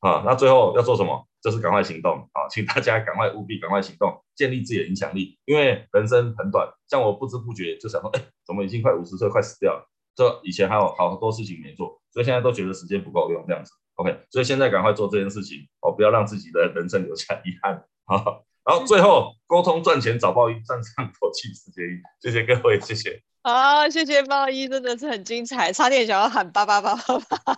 [0.00, 1.26] 啊，那最后要做什么？
[1.40, 2.48] 就是赶快行动啊！
[2.50, 5.38] 请大家赶快务必赶快行动，建立自己的影响力。
[5.44, 9.88] 因为人生很短，像我不知不觉就想说，哎，怎么已经快五十岁，快死掉了？
[10.16, 13.70] 这以前还有好多事情没做，所以现在都觉得时间不够用这样子。
[13.94, 17.84] OK，所以现在赶快做这件事情哦，不要让自己的人生留下遗憾。
[18.04, 23.22] 好，然后最后沟通赚钱找报一，站上国际世界一，谢谢各位，谢谢。
[23.42, 27.56] 好，谢谢报一，真的是很精彩，差点想要喊八八八八八。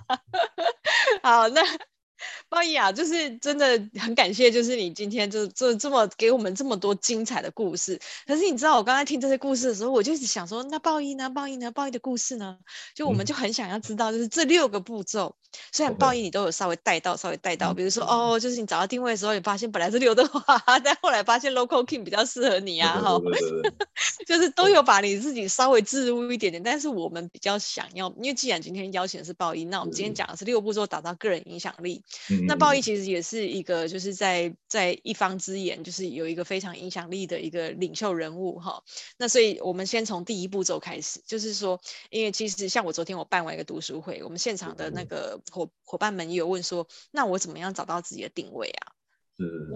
[1.25, 1.61] 好，那。
[2.49, 3.67] 报一啊，就是真的
[3.99, 7.99] 很感谢，就是你今天就就这么给我们这么多精彩的故事。
[8.27, 11.31] 可是你知道，我刚才听这些故事的时候，我就一直想说，那报一呢？
[11.31, 11.71] 报一呢？
[11.71, 12.57] 报一的故事呢？
[12.95, 15.35] 就我们就很想要知道，就是这六个步骤。
[15.73, 23.21] 虽然报一你都有稍微带到，稍微带到，比如说哦，就是你找到定位的时候，你发现本来是刘德华， 但后来发现 Local King 比较适合你啊，哈，
[24.27, 26.63] 就是都有把你自己稍微置入一点点。
[26.63, 32.05] 但是我们比较想要，因为既然今天邀请的是报一，那我们今天讲的是六步骤打造个人影响力。
[32.47, 38.83] 那报一其实也是一个，就是在在一方之言，就是有一个非常影响力的一个领袖人物哈。
[39.19, 41.81] 那所以我们先从第一步骤开始，就是说，
[42.11, 48.93] 因为其实像我昨天我办完一个读书会，我们现场的那个伙伙伴们也有问说，那我怎么样找到自己的定位啊？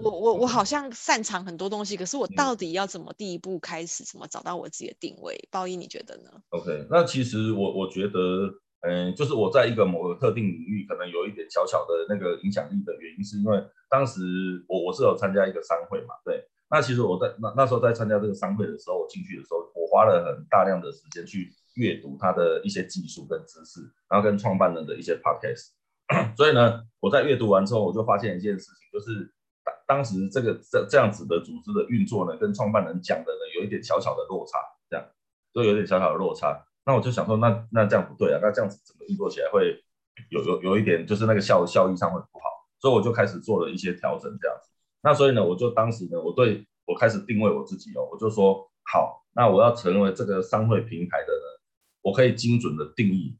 [0.03, 5.47] 我我我好像擅长很多东西，可是我到底要怎么第一步开始，怎么找到我自己的定位？
[5.49, 8.61] 报一你觉得呢？OK，那其实我我觉得。
[8.87, 14.21] 嗯，就是我在一个某个特定领域，可能有一点小小的那个影响力的原因，是因为当时
[14.67, 16.45] 我我是有参加一个商会嘛，对。
[16.69, 25.69] 那其实我在那那时候在参加这个商会的时候，我进去的时候，我花了很大量的时间去阅读他的一些技术跟知识，然后跟创办人的一些 podcast。
[26.35, 29.31] 所以呢，我在阅读完之后，我就发现一件事情，就是
[29.63, 34.57] 当当时这个这这样子的组织的运作呢，跟创办人讲的呢，有一点小小的落差，
[34.89, 35.05] 这样，
[35.53, 36.65] 就有点小小的落差。
[36.85, 39.83] 那我就想说，那那这样不对啊，那这样子整个运作起来会
[40.29, 42.45] 有有有一点，就是那个效效益上会不好，
[42.79, 44.69] 所以我就开始做了一些调整，这样子。
[45.01, 51.43] 那所以呢，我就当时呢，我对我开始定位我自己哦，我就说好，那我要成为这个商会平台的人，
[52.01, 53.35] 我可以精准的定义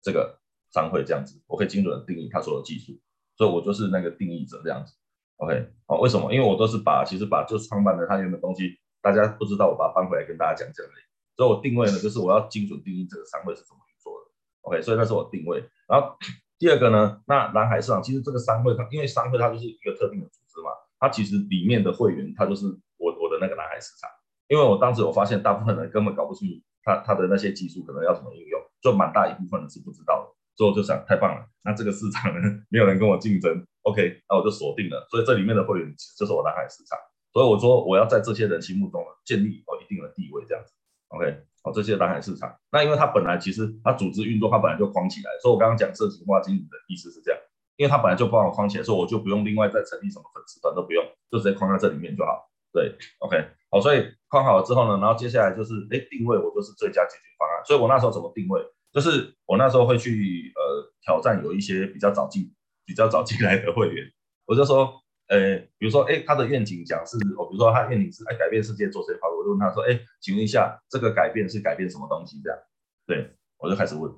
[0.00, 0.38] 这个
[0.72, 2.96] 商会这样子，我可以精准的定义它所有的技术，
[3.36, 4.94] 所以我就是那个定义者这样子。
[5.38, 6.32] OK，好，为什么？
[6.32, 11.04] 因为我都是把其实把就是创办的他原本东西，大家不知道，我把它搬回来跟大家讲讲而已。
[11.36, 14.26] 所以我定位呢，就是我要精准定义这个商会是怎么去做的
[14.62, 15.62] ，OK，所以那是我定位。
[15.86, 16.16] 然后
[16.58, 22.66] 第二个呢，那蓝海市场其实这个商会它，因为商会它就是一个特定的组织嘛，它其实里面的会员它就是
[22.96, 24.08] 我我的那个蓝海市场。
[24.48, 30.36] 因为我当时我发现大部分人根本搞不清楚它它的那些技术可能要怎么应用，就蛮大一部分人是不知道的。
[30.56, 35.06] 所以我就想，太棒了，那这个市场呢，没有人跟我竞争，OK，那我就锁定了。
[35.10, 36.96] 所以这里面的会员其实就是我蓝海市场。
[37.32, 40.72] 所以我说我要在这些人心目中建立我一定的地位，这样子。
[41.16, 47.40] OK，好，这些蓝海市场，那因为它本来其实它组织运作，它本来就框起来，所以我刚刚讲社群化经营的意思是这样，
[47.76, 52.50] 因为它本来就帮我框起来，所以我就不用另外再成立什么粉丝团都不用，就直接框在这里面就好。
[52.70, 58.60] 对，OK，好，所以框好了之后呢，然后接下来就是，哎，定位我就是最佳解决方案，所以我那时候怎么定位，
[58.92, 62.52] 就是我那时候会去呃挑战有一些比较早进、
[62.84, 64.04] 比较早进来的会员，
[64.44, 65.00] 我就说。
[65.28, 72.40] 呃，比如说，哎，他的愿景讲是，哦，比如说他愿景是，哎，改变世界做谁好，我就问他说，哎，请问一下，这个改变是改变什么东西？
[72.44, 72.58] 这样，
[73.06, 74.12] 对，我就开始问，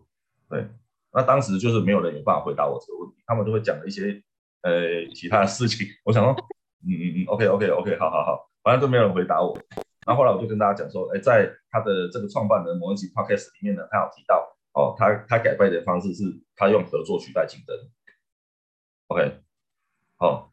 [0.50, 0.68] 对，
[1.12, 4.22] 那当时就是没有人有办法回答我这个问题，他们都会讲了一些，
[4.60, 6.32] 呃，其他的事情，我想说，
[6.84, 9.58] 嗯嗯嗯，OK，OK，OK，好好好，反正都没有人回答我，
[10.06, 17.74] 然后后来我就跟大家讲说，哎，在他的这个创办人某一集 Podcast 里面呢，他有提到，哦，他他改变的方式是他用合作取代竞争
[19.06, 19.40] ，OK，
[20.18, 20.52] 好。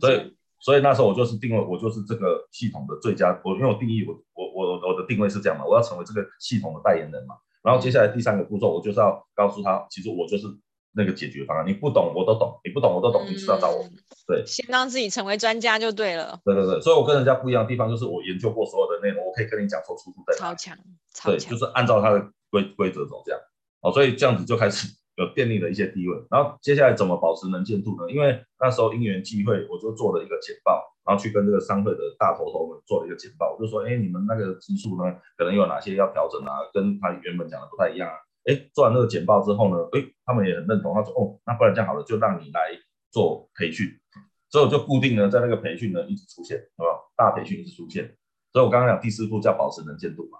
[0.00, 3.38] 所以，所以那时候我就是定位，我就是这个系统的最佳。
[3.44, 7.36] 我因为我定义我我我我的定位是这样嘛，我要成为这个系统的代言人嘛。
[7.62, 10.46] 然后接下来第三个步骤，我就是要告诉他，其实我就是
[10.92, 11.66] 那个解决方案。
[11.66, 13.84] 你不懂我都懂，你不懂我都懂，你知道找我。
[14.26, 16.38] 对，先让自己成为专家就对了。
[16.44, 20.38] 对对对，所以我跟人家不一样的地方就是我研究过所有的内容，我可以跟你讲说出处在哪。
[20.38, 20.76] 超强，
[21.12, 21.38] 超强。
[21.38, 22.20] 对，就是按照他的
[22.50, 23.40] 规规则走这样。
[23.80, 24.86] 哦，所以这样子就开始。
[25.16, 28.10] 有建立了一些地位，然后接下来怎么保持能见度呢？
[28.12, 36.52] 因为那时候因缘际会，我就做了一个简报，然后去跟这个商会的大头头们做了一个简报，我就说，哎，你们那个技术呢，可能有哪些要调整啊？
[36.72, 38.16] 跟他原本讲的不太一样啊。
[38.44, 42.78] 哎，做完那个简报之后呢，哎，他们也很认同，他说，哦，那不然这样好了，就让你来
[43.10, 43.88] 做培训，
[44.50, 46.86] 所以我就固定呢在那个培训呢一直出现，是吧？
[47.16, 48.14] 大培训一直出现，
[48.52, 50.38] 所以我刚刚讲第四步叫保持能见度嘛。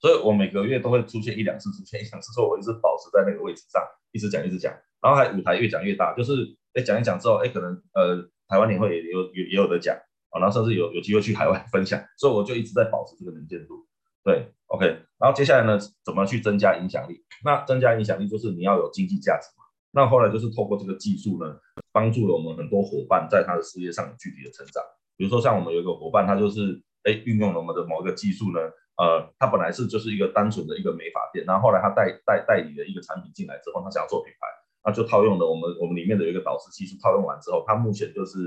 [0.00, 3.82] 所以我每个月都会出现一两次，出现一两次，所以我一直保持在那个位置上，
[4.12, 9.96] 一直讲，一直讲，然后还舞台越讲越大，就是哎讲一讲之后，哎可能呃台湾年会也有也也有得讲
[10.30, 13.86] 啊，然后甚至有有机会去海外 分享，所以我就一直在保持这个能见度。
[14.22, 14.86] 对，OK，
[15.18, 17.24] 然后接下来呢，怎么去增加影响力？
[17.44, 21.56] 那增加影响力就是你要有经济价值嘛，那后来就是透过这个技术呢，
[21.92, 24.82] 帮助了我们很多伙伴在他的事业上具体的成长。
[25.16, 28.58] 比如说像我们有一个伙伴，他就是哎运用了我们的某一个技术呢，
[28.96, 34.46] 呃，他本来是就是一个单纯的一个美发店，然后后来他代代代理的一个产品进来之后，他想要做品牌，
[34.84, 38.38] 那就套用了我们我们里面的一个导师技术，套用完之后，他目前就是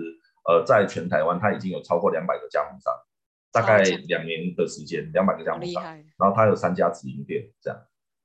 [0.48, 2.94] 呃在全台湾他已经有超过两百个加盟商，
[3.52, 5.84] 大概两年的时间，两百个加盟商，
[6.18, 7.80] 然后他有三家直营店这样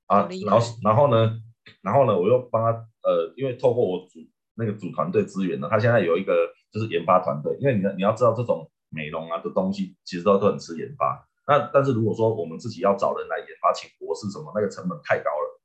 [0.07, 1.39] 啊，然后然后呢，
[1.81, 2.71] 然后呢，我又帮他
[3.03, 4.19] 呃，因为透过我组
[4.55, 15.61] 那个组团队资源呢，他现在有一个就是研发团队，因为你你要知道这种美容啊的东西其实都都很吃研发，那但是如果说我们自己要找人来研发，请博士什么，那个成本太高了，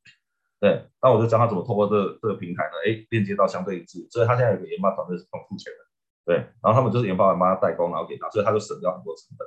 [0.60, 5.78] 对，那我就教他怎么透过这个、这个平台呢，哎，链接到相对一致，所以他现在有个研发团队是不用付钱的，
[6.26, 9.46] 对，然后他们就是研发完帮他代工，然后给他，所以他就省掉很多成本，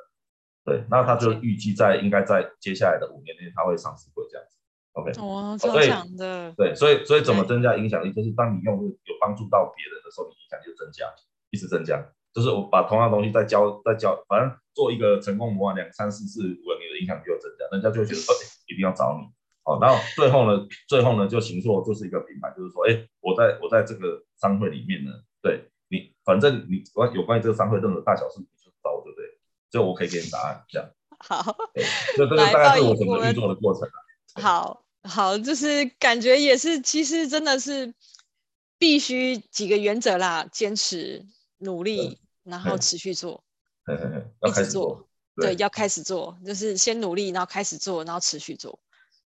[0.65, 4.57] 对，那他就预计在应该在接下来的五年内他会上市会这样子。
[4.93, 11.05] OK，哦，超强的，对，所以所以怎么增加影响力，就是当你用有帮助到别人的时候，你影响力就增加，
[11.49, 11.97] 一直增加。
[12.33, 19.27] 就是我把同样的东西再教再教，反正做一个成功模板，两三四次，如果你的影响力就增加，人家就会觉得说，哎， 一定要找你。
[19.63, 25.11] 好，然后最后呢，最后呢，就形塑就是一个品牌，就是说，哎，我在我在这个商会里面呢，
[25.41, 29.25] 对你，反正你关有关于这个商会任何大小事，你就找我，对不对？
[29.71, 30.89] 就我可以给你答案，这样。
[31.19, 31.55] 好，
[32.17, 34.41] 这这个大概是我整个运作的过程啊。
[34.41, 37.93] 好好，就是感觉也是，其实真的是
[38.77, 41.25] 必须几个原则啦，坚持、
[41.63, 43.43] 努力，然后持续做，
[44.47, 45.07] 一直做，
[45.37, 48.79] 对，要开始做，就是先努力，然后开始做，然后持续做。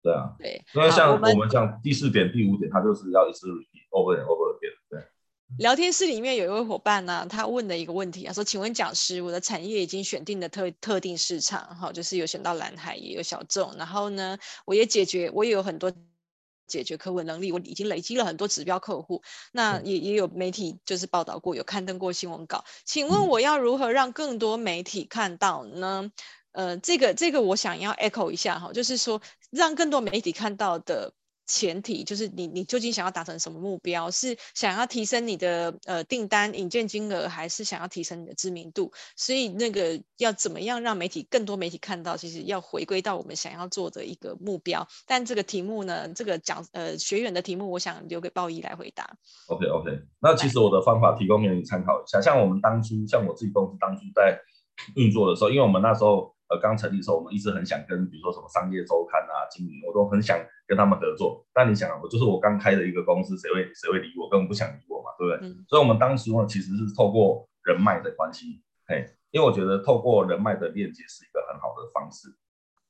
[0.01, 3.47] 对啊，对，因为像我们像第四点、第五点，它就是要一直
[3.91, 5.03] over and over again，对。
[5.59, 15.91] 聊天室里面有一位伙伴呢、啊，他问了一个问题，啊说：“请问讲师，我的产业已经选定了特特定市场，哈，就是有选到蓝海，也有小众，然后呢，我也解决，我也有很多
[16.69, 26.13] 解决客户能力，我已经累积了很多指标客户，那也也有媒体就是报道过，有刊登过新闻稿，请问我要如何让更多媒体看到呢？
[26.53, 31.13] 呃，这个这个我想要 echo 一下哈，就是说让更多媒体看到的。”
[31.49, 34.11] 前提就是你，你究竟想要达成什么目标？
[34.11, 38.93] 是想要提升你的呃订单引荐金额，还是想要提升你的知名度？
[39.17, 42.17] 所以那个要怎么样让媒体更多媒体看到？
[42.17, 44.87] 其实要回归到我们想要做的一个目标。
[45.07, 49.17] 但这个题目呢，这个讲呃学员的题目，我想留给鲍伊来回答。
[49.47, 49.91] OK OK，
[50.21, 52.21] 那其实我的方法提供给你参考一下。
[52.21, 54.39] 像我们当初，像我自己公司当初在
[54.97, 56.37] 运作的时候，因为我们那时候。
[56.49, 61.45] 呃，刚成立的时候，我们一直很想跟，比如说什么商业周刊啊、经理，我都很想跟他们合作。
[61.53, 64.29] 但你想，我就是我刚开的一个公司，谁会谁会理我？
[64.31, 65.49] 根本不想理我嘛，对不对？
[65.49, 72.29] 嗯、所以，我们当时呢，其实是透过人脉的关系，嘿，因为我觉得透过人脉的链接是一个很好的方式。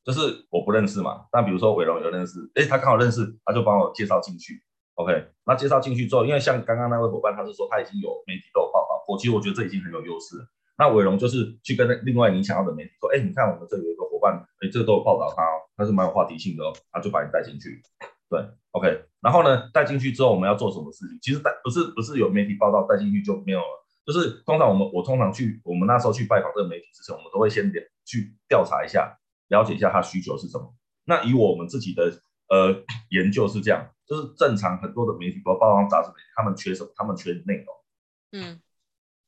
[0.05, 4.63] 就是我不认识嘛，但比如说伟龙有认识，哎，他刚好认识，他就帮我介绍进去。
[4.95, 10.47] OK，那介绍进去之后，因为像刚刚那位伙伴，他是说他已经有媒体都有报道，我其实我觉得这已经很有优势了。
[10.79, 17.83] 那伟龙就是去跟另外你想要的媒体说，哎，你看我们这里有一个伙伴，哎，这个都有报道他哦，他是蛮有话题性的哦，他就把你带进去，
[18.31, 18.87] 对，OK，
[19.21, 21.19] 然后呢，带进去之后我们要做什么事情？
[21.21, 27.73] 其实带不是不是有媒体报道带进去就没有了，就是通常我们我通常去我们那时候去拜访这个媒体之前，我们都会先
[28.07, 29.19] 去调查一下，
[29.49, 30.73] 了解一下他需求是什么。
[31.05, 32.05] 那以我们自己的
[32.51, 36.91] 呃研究是这样，就是正常很多的媒体，包括报章杂志媒体，他们缺什么？
[36.95, 37.67] 他们缺内容，
[38.31, 38.61] 嗯。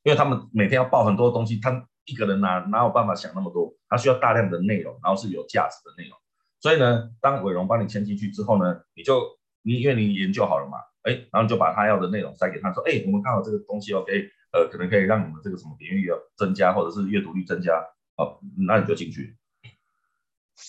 [0.03, 3.73] 因为他们每天要报很多东西，他一个人哪哪有办法想那么多？
[3.87, 6.17] 他需要大量的内容，然后是有价值的内容。
[6.59, 9.21] 所以呢，当伟荣帮你签进去之后呢，你就
[9.61, 17.83] 你因为你研究好了嘛，哎，然后你就把他要的内容塞给他说，哎，我们看好这个东西，OK，呃，可能可以让你们这个什么点阅率增加，或者是阅读率增加，
[18.15, 19.35] 好，那你就进去。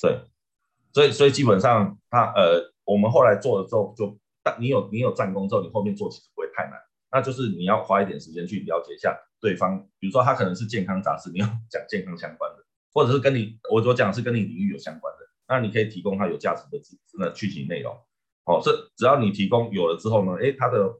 [0.00, 0.20] 对，
[0.92, 6.78] 所以所以基本上他呃，我们后来做了之后，就但你有你有战功之后，你后面做其实不会太难。
[7.12, 17.94] 那就是你要花一点时间去了解一下对方，比如说他可能是健康杂志，你要讲健康相关的，或者是跟你我所讲是跟你领域有相关的，那你可以提供他有价值的知那具体内容。
[18.44, 20.98] 哦，这只要你提供有了之后呢，诶，他的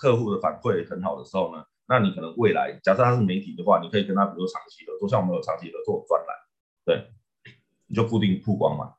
[0.00, 6.36] 客户的反馈很好的时候呢，那你可能未来假设他是媒体的话，你可以跟他比如说长期合作，像我们有长期合作专栏，
[6.84, 7.08] 对，
[7.86, 8.94] 你就固定曝光嘛。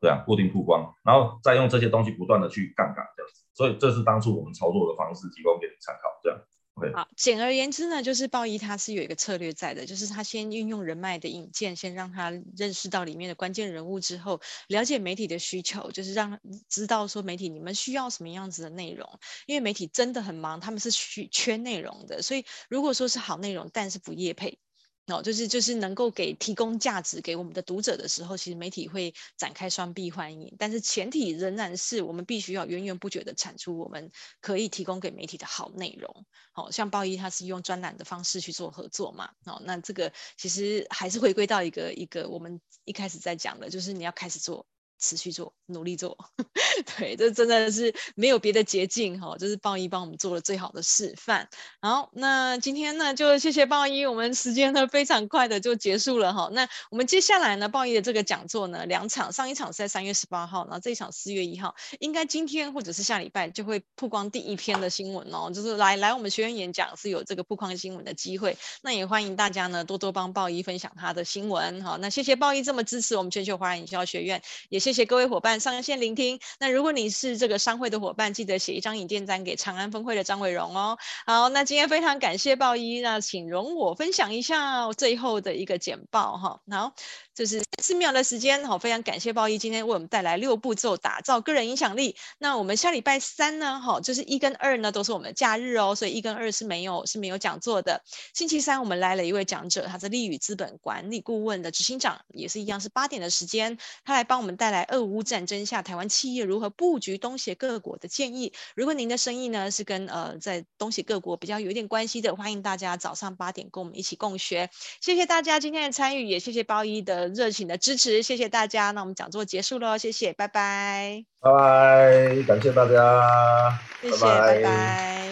[0.00, 6.20] 对啊，固定曝光，然后再用这些东西不断的去杠杆这样子，所以这是当初我们操作的方式，提供给你参考。
[6.22, 6.38] 这样
[6.74, 6.92] ，OK。
[6.94, 16.38] 好，简而言之呢，就是鲍伊他是有一个策略在的，就是他先运用人脉的引荐，先让他认识到里面的关键人物之后，了解媒体的需求，就是让
[16.68, 24.60] 知道说媒体你们需要什么样子的内容，因为媒体真的很忙，他们是需缺内容的，所以如果说是好内容，但是不业配。
[25.08, 30.54] 哦，就是就是能够给提供价值给我们的读者的时候，其实媒体会展开双臂欢迎。
[30.58, 36.26] 但是前提仍然是我们必须要源源不绝的产出我们可以提供给媒体的好内容。
[36.52, 44.66] 好、哦、像报一他是用专栏的方式去做合作嘛，哦，那这个其实还是回归到一个一个我们一开始在讲的，就是你要开始做。
[44.98, 46.16] 持续做，努力做，
[46.98, 51.48] 对，这真的是没有别的捷径哈，就是鲍一帮我们做了最好的示范。
[51.80, 56.50] 好，那今天呢，就谢谢鲍一，我们时间呢非常快的就结束了哈。
[56.52, 68.58] 那我们接下来呢，鲍一的这个讲座呢，两场，上一场是在三月十八号，然后这一场四月一号，应该今天或者是下礼拜就会曝光第一篇的新闻哦，就是来来我们学院演讲是有这个曝光新闻的机会。
[68.82, 71.96] 那也欢迎大家呢多多帮鲍一分享他的新闻哈。
[72.00, 74.87] 那谢谢鲍一这么支持我们全球华人营销学院，也谢。
[74.88, 76.40] 谢谢各位伙伴上线聆听。
[76.58, 80.96] 那如果你是这个商会的伙伴，记得写一张引荐单给长安分会的张伟荣哦。
[81.26, 86.60] 好，那今天非常感谢鲍一，那请容我分享一下最后的一个简报哈。
[86.70, 86.94] 好。
[87.38, 92.16] 就是四秒的时间，好，非常感谢鲍一今天为我们带来六步骤打造个人影响力。
[92.38, 98.02] 那我们下礼拜三呢，好，就是一跟二呢都是我们的假日哦，所以一跟二是没有是没有讲座的。
[98.34, 108.52] 星期三我们来了一位讲者，他是立宇资本管理顾问的执行长，也是一样是八点的时间，他来帮我们带来俄乌战争下台湾企业如何布局东协各国的建议。
[108.74, 114.68] 如果您的生意呢是跟呃在东协各国比较有一点关系的，欢迎大家早上八点跟我们一起共学。
[115.00, 117.27] 谢谢大家今天的参与，也谢谢鲍一的。
[117.34, 118.90] 热情的支持，谢谢大家。
[118.92, 125.28] 那我们讲座结束了，谢谢，拜拜，拜拜，感谢大家，谢谢，拜拜，拜拜，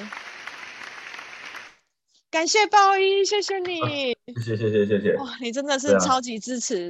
[2.31, 6.85] 感谢鲍一，谢谢你， 谢谢谢谢谢谢，哇，你真的是超级支持。